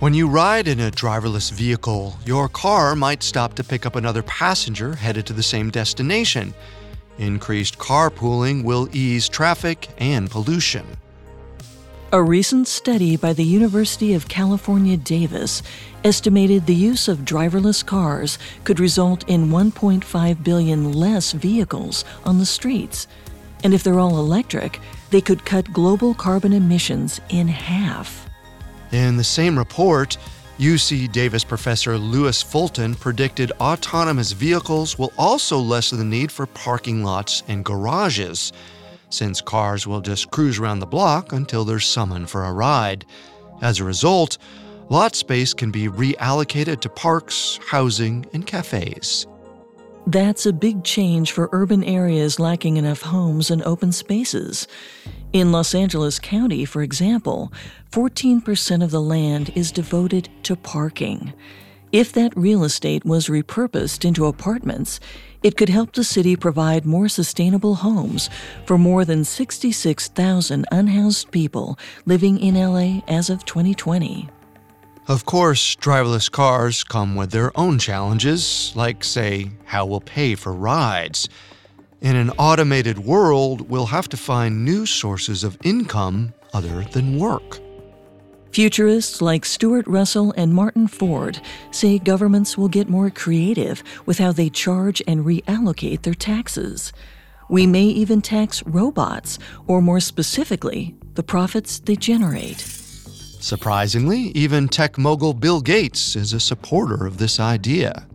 When 0.00 0.14
you 0.14 0.28
ride 0.28 0.68
in 0.68 0.78
a 0.78 0.92
driverless 0.92 1.50
vehicle, 1.50 2.16
your 2.24 2.48
car 2.48 2.94
might 2.94 3.22
stop 3.22 3.54
to 3.54 3.64
pick 3.64 3.84
up 3.84 3.96
another 3.96 4.22
passenger 4.22 4.94
headed 4.94 5.26
to 5.26 5.32
the 5.32 5.42
same 5.42 5.70
destination. 5.70 6.54
Increased 7.18 7.78
carpooling 7.78 8.62
will 8.62 8.88
ease 8.92 9.28
traffic 9.28 9.88
and 9.98 10.30
pollution. 10.30 10.86
A 12.12 12.22
recent 12.22 12.68
study 12.68 13.16
by 13.16 13.34
the 13.34 13.44
University 13.44 14.14
of 14.14 14.28
California, 14.28 14.96
Davis 14.96 15.62
estimated 16.04 16.66
the 16.66 16.74
use 16.74 17.08
of 17.08 17.18
driverless 17.18 17.84
cars 17.84 18.38
could 18.64 18.80
result 18.80 19.28
in 19.28 19.48
1.5 19.48 20.44
billion 20.44 20.92
less 20.92 21.32
vehicles 21.32 22.04
on 22.24 22.38
the 22.38 22.46
streets. 22.46 23.06
And 23.64 23.74
if 23.74 23.82
they're 23.82 23.98
all 23.98 24.18
electric, 24.18 24.80
they 25.10 25.20
could 25.20 25.44
cut 25.44 25.72
global 25.72 26.14
carbon 26.14 26.52
emissions 26.52 27.20
in 27.28 27.48
half. 27.48 28.28
In 28.92 29.16
the 29.16 29.24
same 29.24 29.58
report, 29.58 30.16
UC 30.58 31.12
Davis 31.12 31.44
professor 31.44 31.98
Lewis 31.98 32.42
Fulton 32.42 32.94
predicted 32.94 33.52
autonomous 33.60 34.32
vehicles 34.32 34.98
will 34.98 35.12
also 35.16 35.58
lessen 35.58 35.98
the 35.98 36.04
need 36.04 36.32
for 36.32 36.46
parking 36.46 37.04
lots 37.04 37.42
and 37.48 37.64
garages 37.64 38.52
since 39.10 39.40
cars 39.40 39.86
will 39.86 40.00
just 40.00 40.30
cruise 40.30 40.58
around 40.58 40.80
the 40.80 40.86
block 40.86 41.32
until 41.32 41.64
they're 41.64 41.80
summoned 41.80 42.28
for 42.28 42.44
a 42.44 42.52
ride. 42.52 43.04
As 43.62 43.80
a 43.80 43.84
result, 43.84 44.38
lot 44.88 45.14
space 45.14 45.52
can 45.54 45.70
be 45.70 45.88
reallocated 45.88 46.80
to 46.80 46.88
parks, 46.88 47.58
housing, 47.66 48.26
and 48.32 48.46
cafes. 48.46 49.26
That's 50.06 50.46
a 50.46 50.54
big 50.54 50.84
change 50.84 51.32
for 51.32 51.50
urban 51.52 51.84
areas 51.84 52.40
lacking 52.40 52.78
enough 52.78 53.02
homes 53.02 53.50
and 53.50 53.62
open 53.64 53.92
spaces. 53.92 54.66
In 55.34 55.52
Los 55.52 55.74
Angeles 55.74 56.18
County, 56.18 56.64
for 56.64 56.80
example, 56.80 57.52
14% 57.92 58.82
of 58.82 58.90
the 58.90 59.02
land 59.02 59.52
is 59.54 59.70
devoted 59.70 60.30
to 60.44 60.56
parking. 60.56 61.34
If 61.92 62.12
that 62.12 62.34
real 62.36 62.64
estate 62.64 63.04
was 63.04 63.28
repurposed 63.28 64.06
into 64.06 64.24
apartments, 64.24 64.98
it 65.42 65.58
could 65.58 65.68
help 65.68 65.92
the 65.92 66.04
city 66.04 66.36
provide 66.36 66.86
more 66.86 67.08
sustainable 67.08 67.76
homes 67.76 68.30
for 68.64 68.78
more 68.78 69.04
than 69.04 69.24
66,000 69.24 70.64
unhoused 70.72 71.30
people 71.30 71.78
living 72.06 72.38
in 72.38 72.54
LA 72.54 73.02
as 73.08 73.28
of 73.28 73.44
2020. 73.44 74.30
Of 75.08 75.24
course, 75.24 75.74
driverless 75.76 76.30
cars 76.30 76.84
come 76.84 77.16
with 77.16 77.30
their 77.30 77.50
own 77.58 77.78
challenges, 77.78 78.74
like, 78.76 79.02
say, 79.02 79.50
how 79.64 79.86
we'll 79.86 80.02
pay 80.02 80.34
for 80.34 80.52
rides. 80.52 81.30
In 82.02 82.14
an 82.14 82.28
automated 82.32 82.98
world, 82.98 83.70
we'll 83.70 83.86
have 83.86 84.10
to 84.10 84.18
find 84.18 84.66
new 84.66 84.84
sources 84.84 85.44
of 85.44 85.56
income 85.64 86.34
other 86.52 86.84
than 86.92 87.18
work. 87.18 87.58
Futurists 88.52 89.22
like 89.22 89.46
Stuart 89.46 89.86
Russell 89.86 90.34
and 90.36 90.52
Martin 90.52 90.86
Ford 90.86 91.40
say 91.70 91.98
governments 91.98 92.58
will 92.58 92.68
get 92.68 92.90
more 92.90 93.08
creative 93.08 93.82
with 94.04 94.18
how 94.18 94.32
they 94.32 94.50
charge 94.50 95.00
and 95.08 95.24
reallocate 95.24 96.02
their 96.02 96.12
taxes. 96.12 96.92
We 97.48 97.66
may 97.66 97.84
even 97.84 98.20
tax 98.20 98.62
robots, 98.66 99.38
or 99.66 99.80
more 99.80 100.00
specifically, 100.00 100.94
the 101.14 101.22
profits 101.22 101.80
they 101.80 101.96
generate. 101.96 102.77
Surprisingly, 103.40 104.32
even 104.34 104.68
tech 104.68 104.98
mogul 104.98 105.32
Bill 105.32 105.60
Gates 105.60 106.16
is 106.16 106.32
a 106.32 106.40
supporter 106.40 107.06
of 107.06 107.18
this 107.18 107.38
idea. 107.38 108.06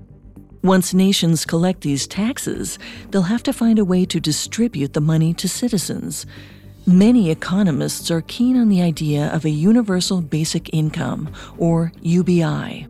Once 0.64 0.94
nations 0.94 1.46
collect 1.46 1.82
these 1.82 2.08
taxes, 2.08 2.80
they'll 3.12 3.24
have 3.24 3.44
to 3.44 3.52
find 3.54 3.80
a 3.80 3.86
way 3.86 4.06
to 4.06 4.20
distribute 4.20 4.94
the 4.94 5.02
money 5.02 5.34
to 5.34 5.48
citizens. 5.48 6.26
Many 6.86 7.32
economists 7.32 8.12
are 8.12 8.22
keen 8.22 8.58
on 8.58 8.70
the 8.70 8.82
idea 8.82 9.34
of 9.34 9.46
a 9.46 9.50
universal 9.50 10.22
basic 10.22 10.74
income, 10.74 11.30
or 11.58 11.92
UBI. 12.02 12.88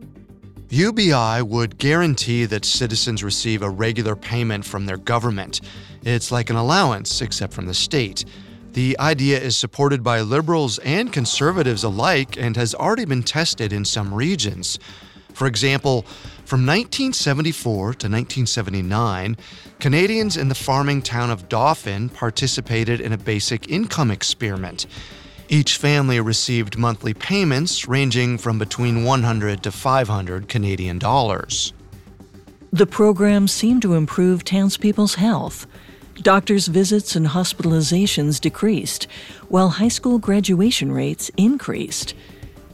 UBI 0.70 1.42
would 1.42 1.78
guarantee 1.78 2.46
that 2.46 2.64
citizens 2.64 3.22
receive 3.22 3.62
a 3.62 3.70
regular 3.70 4.16
payment 4.16 4.64
from 4.64 4.86
their 4.86 4.96
government. 4.96 5.60
It's 6.02 6.32
like 6.32 6.50
an 6.50 6.56
allowance, 6.56 7.20
except 7.20 7.52
from 7.52 7.66
the 7.66 7.74
state. 7.74 8.24
The 8.74 8.98
idea 8.98 9.40
is 9.40 9.56
supported 9.56 10.02
by 10.02 10.20
liberals 10.20 10.78
and 10.80 11.12
conservatives 11.12 11.84
alike 11.84 12.36
and 12.36 12.56
has 12.56 12.74
already 12.74 13.04
been 13.04 13.22
tested 13.22 13.72
in 13.72 13.84
some 13.84 14.12
regions. 14.12 14.80
For 15.32 15.46
example, 15.46 16.02
from 16.44 16.66
1974 16.66 17.76
to 17.76 17.86
1979, 18.08 19.36
Canadians 19.78 20.36
in 20.36 20.48
the 20.48 20.56
farming 20.56 21.02
town 21.02 21.30
of 21.30 21.48
Dauphin 21.48 22.08
participated 22.08 23.00
in 23.00 23.12
a 23.12 23.16
basic 23.16 23.70
income 23.70 24.10
experiment. 24.10 24.86
Each 25.48 25.76
family 25.76 26.18
received 26.18 26.76
monthly 26.76 27.14
payments 27.14 27.86
ranging 27.86 28.38
from 28.38 28.58
between 28.58 29.04
100 29.04 29.62
to 29.62 29.70
500 29.70 30.48
Canadian 30.48 30.98
dollars. 30.98 31.72
The 32.72 32.86
program 32.86 33.46
seemed 33.46 33.82
to 33.82 33.94
improve 33.94 34.42
townspeople's 34.42 35.14
health. 35.14 35.68
Doctors' 36.22 36.68
visits 36.68 37.16
and 37.16 37.26
hospitalizations 37.26 38.40
decreased, 38.40 39.06
while 39.48 39.68
high 39.68 39.88
school 39.88 40.18
graduation 40.18 40.92
rates 40.92 41.30
increased. 41.36 42.14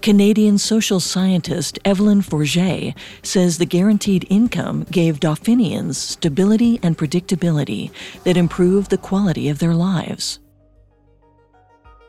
Canadian 0.03 0.57
social 0.57 1.01
scientist 1.01 1.78
Evelyn 1.84 2.22
Forget 2.22 2.97
says 3.22 3.59
the 3.59 3.66
guaranteed 3.66 4.26
income 4.30 4.86
gave 4.91 5.20
Dauphinians 5.20 5.97
stability 5.97 6.80
and 6.82 6.97
predictability 6.97 7.91
that 8.24 8.36
improved 8.36 8.91
the 8.91 8.99
quality 8.99 9.49
of 9.49 9.59
their 9.59 9.74
lives. 9.74 10.38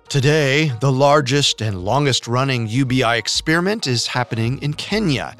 Today, 0.08 0.72
the 0.82 0.92
largest 0.92 1.62
and 1.62 1.84
longest 1.84 2.28
running 2.28 2.68
UBI 2.68 3.18
experiment 3.18 3.88
is 3.88 4.08
happening 4.08 4.62
in 4.62 4.74
Kenya. 4.74 5.36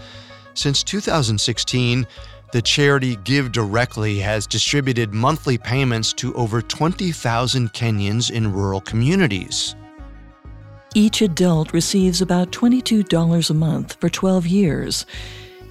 Since 0.54 0.84
2016, 0.84 2.06
the 2.52 2.62
charity 2.62 3.18
GiveDirectly 3.18 4.22
has 4.22 4.46
distributed 4.46 5.14
monthly 5.14 5.58
payments 5.58 6.14
to 6.14 6.34
over 6.36 6.62
20,000 6.62 7.74
Kenyans 7.74 8.32
in 8.32 8.52
rural 8.52 8.82
communities. 8.82 9.76
Each 10.94 11.22
adult 11.22 11.72
receives 11.72 12.22
about 12.22 12.52
$22 12.52 13.50
a 13.50 13.54
month 13.54 13.94
for 14.02 14.10
12 14.10 14.46
years. 14.48 15.06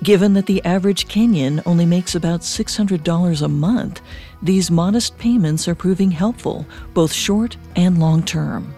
Given 0.02 0.32
that 0.32 0.46
the 0.46 0.64
average 0.64 1.08
Kenyan 1.08 1.62
only 1.66 1.84
makes 1.84 2.14
about 2.14 2.40
$600 2.40 3.42
a 3.42 3.48
month, 3.48 4.00
these 4.42 4.70
modest 4.70 5.18
payments 5.18 5.68
are 5.68 5.74
proving 5.74 6.10
helpful, 6.10 6.64
both 6.94 7.12
short 7.12 7.58
and 7.76 7.98
long 7.98 8.22
term. 8.22 8.74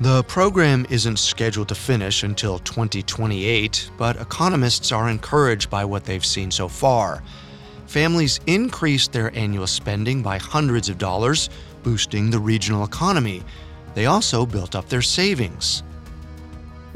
The 0.00 0.24
program 0.24 0.86
isn't 0.90 1.20
scheduled 1.20 1.68
to 1.68 1.76
finish 1.76 2.24
until 2.24 2.58
2028, 2.58 3.90
but 3.96 4.16
economists 4.16 4.90
are 4.90 5.08
encouraged 5.08 5.70
by 5.70 5.84
what 5.84 6.04
they've 6.04 6.24
seen 6.24 6.50
so 6.50 6.66
far. 6.66 7.22
Families 7.86 8.40
increased 8.48 9.12
their 9.12 9.32
annual 9.36 9.68
spending 9.68 10.20
by 10.20 10.36
hundreds 10.38 10.88
of 10.88 10.98
dollars, 10.98 11.48
boosting 11.84 12.28
the 12.28 12.40
regional 12.40 12.82
economy. 12.84 13.44
They 13.94 14.06
also 14.06 14.44
built 14.44 14.74
up 14.74 14.88
their 14.88 15.02
savings. 15.02 15.84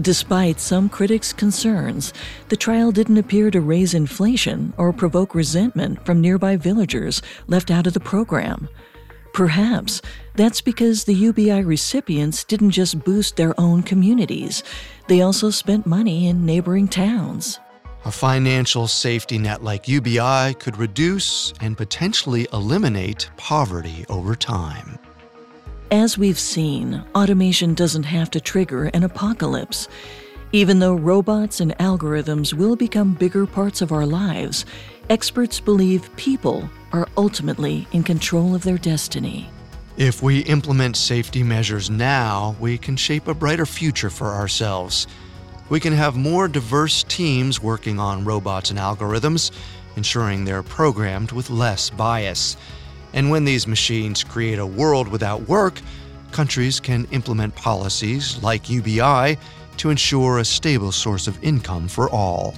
Despite 0.01 0.59
some 0.59 0.89
critics' 0.89 1.33
concerns, 1.33 2.13
the 2.49 2.57
trial 2.57 2.91
didn't 2.91 3.19
appear 3.19 3.51
to 3.53 3.61
raise 3.61 3.95
inflation 3.95 4.73
or 4.77 4.93
provoke 4.93 5.37
resentment 5.37 6.05
from 6.05 6.21
nearby 6.21 6.57
villagers 6.57 7.23
left 7.47 7.71
out 7.71 7.87
of 7.87 7.95
the 7.95 8.01
program. 8.01 8.69
Perhaps 9.33 10.03
that's 10.35 10.61
because 10.61 11.05
the 11.05 11.15
UBI 11.15 11.63
recipients 11.63 12.45
didn't 12.45 12.71
just 12.71 13.05
boost 13.05 13.37
their 13.37 13.59
own 13.61 13.83
communities, 13.83 14.63
they 15.07 15.23
also 15.23 15.51
spent 15.51 15.87
money 15.87 16.29
in 16.29 16.47
neighboring 16.47 16.89
towns. 16.89 17.59
A 18.05 18.11
financial 18.11 18.87
safety 18.87 19.39
net 19.39 19.63
like 19.63 19.89
UBI 19.89 20.55
could 20.55 20.77
reduce 20.77 21.53
and 21.61 21.77
potentially 21.77 22.47
eliminate 22.53 23.29
poverty 23.37 24.05
over 24.09 24.35
time. 24.35 24.99
As 25.91 26.17
we've 26.17 26.39
seen, 26.39 27.05
automation 27.15 27.75
doesn't 27.75 28.05
have 28.05 28.31
to 28.33 28.41
trigger 28.41 28.85
an 28.95 29.05
apocalypse. 29.05 29.89
Even 30.53 30.79
though 30.79 30.95
robots 30.95 31.61
and 31.61 31.77
algorithms 31.79 32.55
will 32.55 32.77
become 32.77 33.15
bigger 33.15 33.47
parts 33.47 33.83
of 33.83 33.91
our 33.93 34.07
lives, 34.07 34.65
experts 35.11 35.61
believe 35.61 36.15
people 36.17 36.69
are 36.93 37.09
ultimately 37.17 37.87
in 37.93 38.03
control 38.03 38.55
of 38.55 38.63
their 38.63 38.79
destiny. 38.79 39.51
If 39.97 40.23
we 40.23 40.41
implement 40.41 40.97
safety 40.97 41.43
measures 41.43 41.91
now, 41.91 42.55
we 42.61 42.79
can 42.79 42.97
shape 42.97 43.27
a 43.27 43.35
brighter 43.35 43.67
future 43.67 44.11
for 44.11 44.29
ourselves. 44.29 45.07
We 45.71 45.81
can 45.81 45.93
have 45.93 46.17
more 46.17 46.49
diverse 46.49 47.03
teams 47.05 47.63
working 47.63 47.99
on 47.99 48.25
robots 48.25 48.71
and 48.71 48.79
algorithms, 48.79 49.51
ensuring 49.97 50.45
they're 50.45 50.63
programmed 50.63 51.33
with 51.33 51.51
less 51.51 51.91
bias. 51.91 52.57
And 53.13 53.31
when 53.31 53.45
these 53.45 53.67
machines 53.67 54.23
create 54.23 54.59
a 54.59 54.67
world 54.67 55.09
without 55.09 55.49
work, 55.49 55.81
countries 56.31 56.79
can 56.81 57.07
implement 57.11 57.55
policies 57.57 58.43
like 58.43 58.71
UBI 58.71 59.37
to 59.79 59.91
ensure 59.91 60.39
a 60.39 60.45
stable 60.45 60.93
source 60.93 61.27
of 61.27 61.43
income 61.43 61.89
for 61.89 62.09
all. 62.11 62.55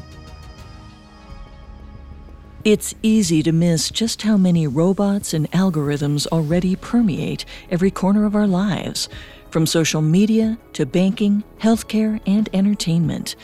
It's 2.63 2.95
easy 3.03 3.43
to 3.45 3.53
miss 3.53 3.89
just 3.89 4.21
how 4.21 4.37
many 4.37 4.67
robots 4.67 5.33
and 5.33 5.51
algorithms 5.53 6.27
already 6.27 6.77
permeate 6.77 7.47
every 7.71 7.91
corner 7.91 8.27
of 8.27 8.35
our 8.35 8.47
lives, 8.47 9.09
from 9.49 9.65
social 9.65 10.03
media 10.03 10.59
to 10.75 10.85
banking, 10.85 11.43
healthcare, 11.59 12.21
and 12.27 12.51
entertainment. 12.53 13.35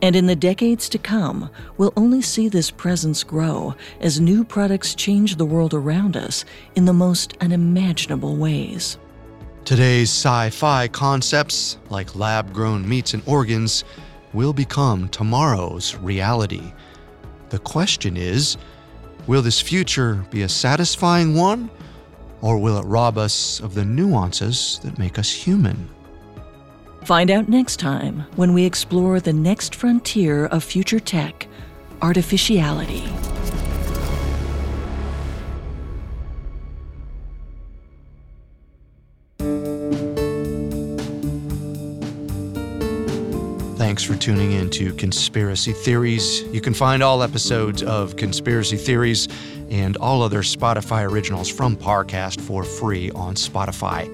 And 0.00 0.14
in 0.14 0.26
the 0.26 0.36
decades 0.36 0.88
to 0.90 0.98
come, 0.98 1.50
we'll 1.78 1.92
only 1.96 2.22
see 2.22 2.48
this 2.48 2.70
presence 2.70 3.24
grow 3.24 3.74
as 4.00 4.20
new 4.20 4.44
products 4.44 4.94
change 4.94 5.34
the 5.34 5.44
world 5.44 5.74
around 5.74 6.16
us 6.16 6.44
in 6.76 6.84
the 6.84 6.92
most 6.92 7.36
unimaginable 7.40 8.36
ways. 8.36 8.98
Today's 9.64 10.10
sci 10.10 10.50
fi 10.50 10.86
concepts, 10.86 11.78
like 11.90 12.14
lab 12.14 12.52
grown 12.52 12.88
meats 12.88 13.14
and 13.14 13.22
organs, 13.26 13.82
will 14.32 14.52
become 14.52 15.08
tomorrow's 15.08 15.96
reality. 15.96 16.72
The 17.50 17.58
question 17.58 18.16
is 18.16 18.56
will 19.26 19.42
this 19.42 19.60
future 19.60 20.24
be 20.30 20.42
a 20.42 20.48
satisfying 20.48 21.34
one, 21.34 21.70
or 22.40 22.58
will 22.58 22.78
it 22.78 22.84
rob 22.84 23.16
us 23.16 23.60
of 23.60 23.74
the 23.74 23.84
nuances 23.84 24.80
that 24.82 24.98
make 24.98 25.18
us 25.18 25.30
human? 25.30 25.88
Find 27.04 27.30
out 27.30 27.48
next 27.48 27.78
time 27.78 28.24
when 28.36 28.54
we 28.54 28.64
explore 28.64 29.20
the 29.20 29.32
next 29.32 29.74
frontier 29.74 30.46
of 30.46 30.64
future 30.64 31.00
tech 31.00 31.46
artificiality. 32.00 33.04
Thanks 43.94 44.02
for 44.02 44.16
tuning 44.16 44.50
in 44.50 44.70
to 44.70 44.92
Conspiracy 44.94 45.72
Theories. 45.72 46.42
You 46.52 46.60
can 46.60 46.74
find 46.74 47.00
all 47.00 47.22
episodes 47.22 47.80
of 47.80 48.16
Conspiracy 48.16 48.76
Theories 48.76 49.28
and 49.70 49.96
all 49.98 50.20
other 50.22 50.42
Spotify 50.42 51.08
originals 51.08 51.48
from 51.48 51.76
Parcast 51.76 52.40
for 52.40 52.64
free 52.64 53.12
on 53.12 53.36
Spotify. 53.36 54.10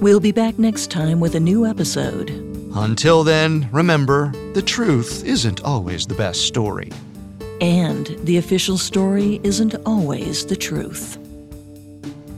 We'll 0.00 0.18
be 0.18 0.32
back 0.32 0.58
next 0.58 0.90
time 0.90 1.20
with 1.20 1.36
a 1.36 1.40
new 1.40 1.64
episode. 1.64 2.30
Until 2.74 3.22
then, 3.22 3.68
remember 3.70 4.32
the 4.54 4.62
truth 4.62 5.24
isn't 5.24 5.62
always 5.62 6.04
the 6.04 6.16
best 6.16 6.40
story. 6.40 6.90
And 7.60 8.08
the 8.24 8.38
official 8.38 8.76
story 8.76 9.40
isn't 9.44 9.76
always 9.86 10.44
the 10.46 10.56
truth. 10.56 11.16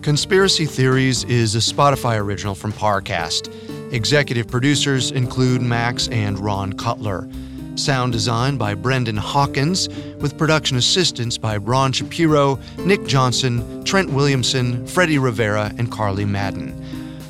Conspiracy 0.03 0.66
Theories 0.66 1.24
is 1.24 1.55
a 1.55 1.61
Spotify 1.61 2.20
original 2.20 2.55
from 2.55 2.74
Parcast. 2.74 3.51
Executive 3.95 4.49
producers 4.49 5.12
include 5.12 5.62
Max 5.62 6.09
and 6.09 6.36
Ron 6.40 6.72
Cutler. 6.72 7.28
Sound 7.76 8.12
design 8.12 8.57
by 8.57 8.74
Brendan 8.74 9.16
Hawkins, 9.16 9.88
with 10.18 10.36
production 10.36 10.76
assistance 10.76 11.38
by 11.38 11.59
Ron 11.59 11.92
Shapiro, 11.92 12.59
Nick 12.78 13.07
Johnson, 13.07 13.84
Trent 13.84 14.11
Williamson, 14.11 14.84
Freddie 14.88 15.18
Rivera, 15.18 15.72
and 15.78 15.92
Carly 15.92 16.24
Madden. 16.24 16.74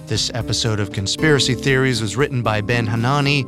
This 0.07 0.31
episode 0.33 0.81
of 0.81 0.91
Conspiracy 0.91 1.55
Theories 1.55 2.01
was 2.01 2.17
written 2.17 2.41
by 2.43 2.63
Ben 2.63 2.87
Hanani, 2.87 3.45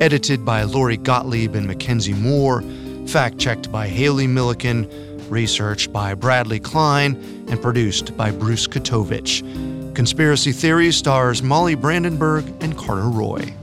edited 0.00 0.44
by 0.44 0.62
Lori 0.62 0.96
Gottlieb 0.96 1.56
and 1.56 1.66
Mackenzie 1.66 2.14
Moore, 2.14 2.62
fact 3.08 3.36
checked 3.38 3.72
by 3.72 3.88
Haley 3.88 4.28
Milliken, 4.28 4.88
researched 5.28 5.92
by 5.92 6.14
Bradley 6.14 6.60
Klein, 6.60 7.16
and 7.48 7.60
produced 7.60 8.16
by 8.16 8.30
Bruce 8.30 8.68
Katovich. 8.68 9.42
Conspiracy 9.94 10.52
Theory 10.52 10.92
stars 10.92 11.42
Molly 11.42 11.74
Brandenburg 11.74 12.44
and 12.60 12.76
Carter 12.76 13.08
Roy. 13.08 13.54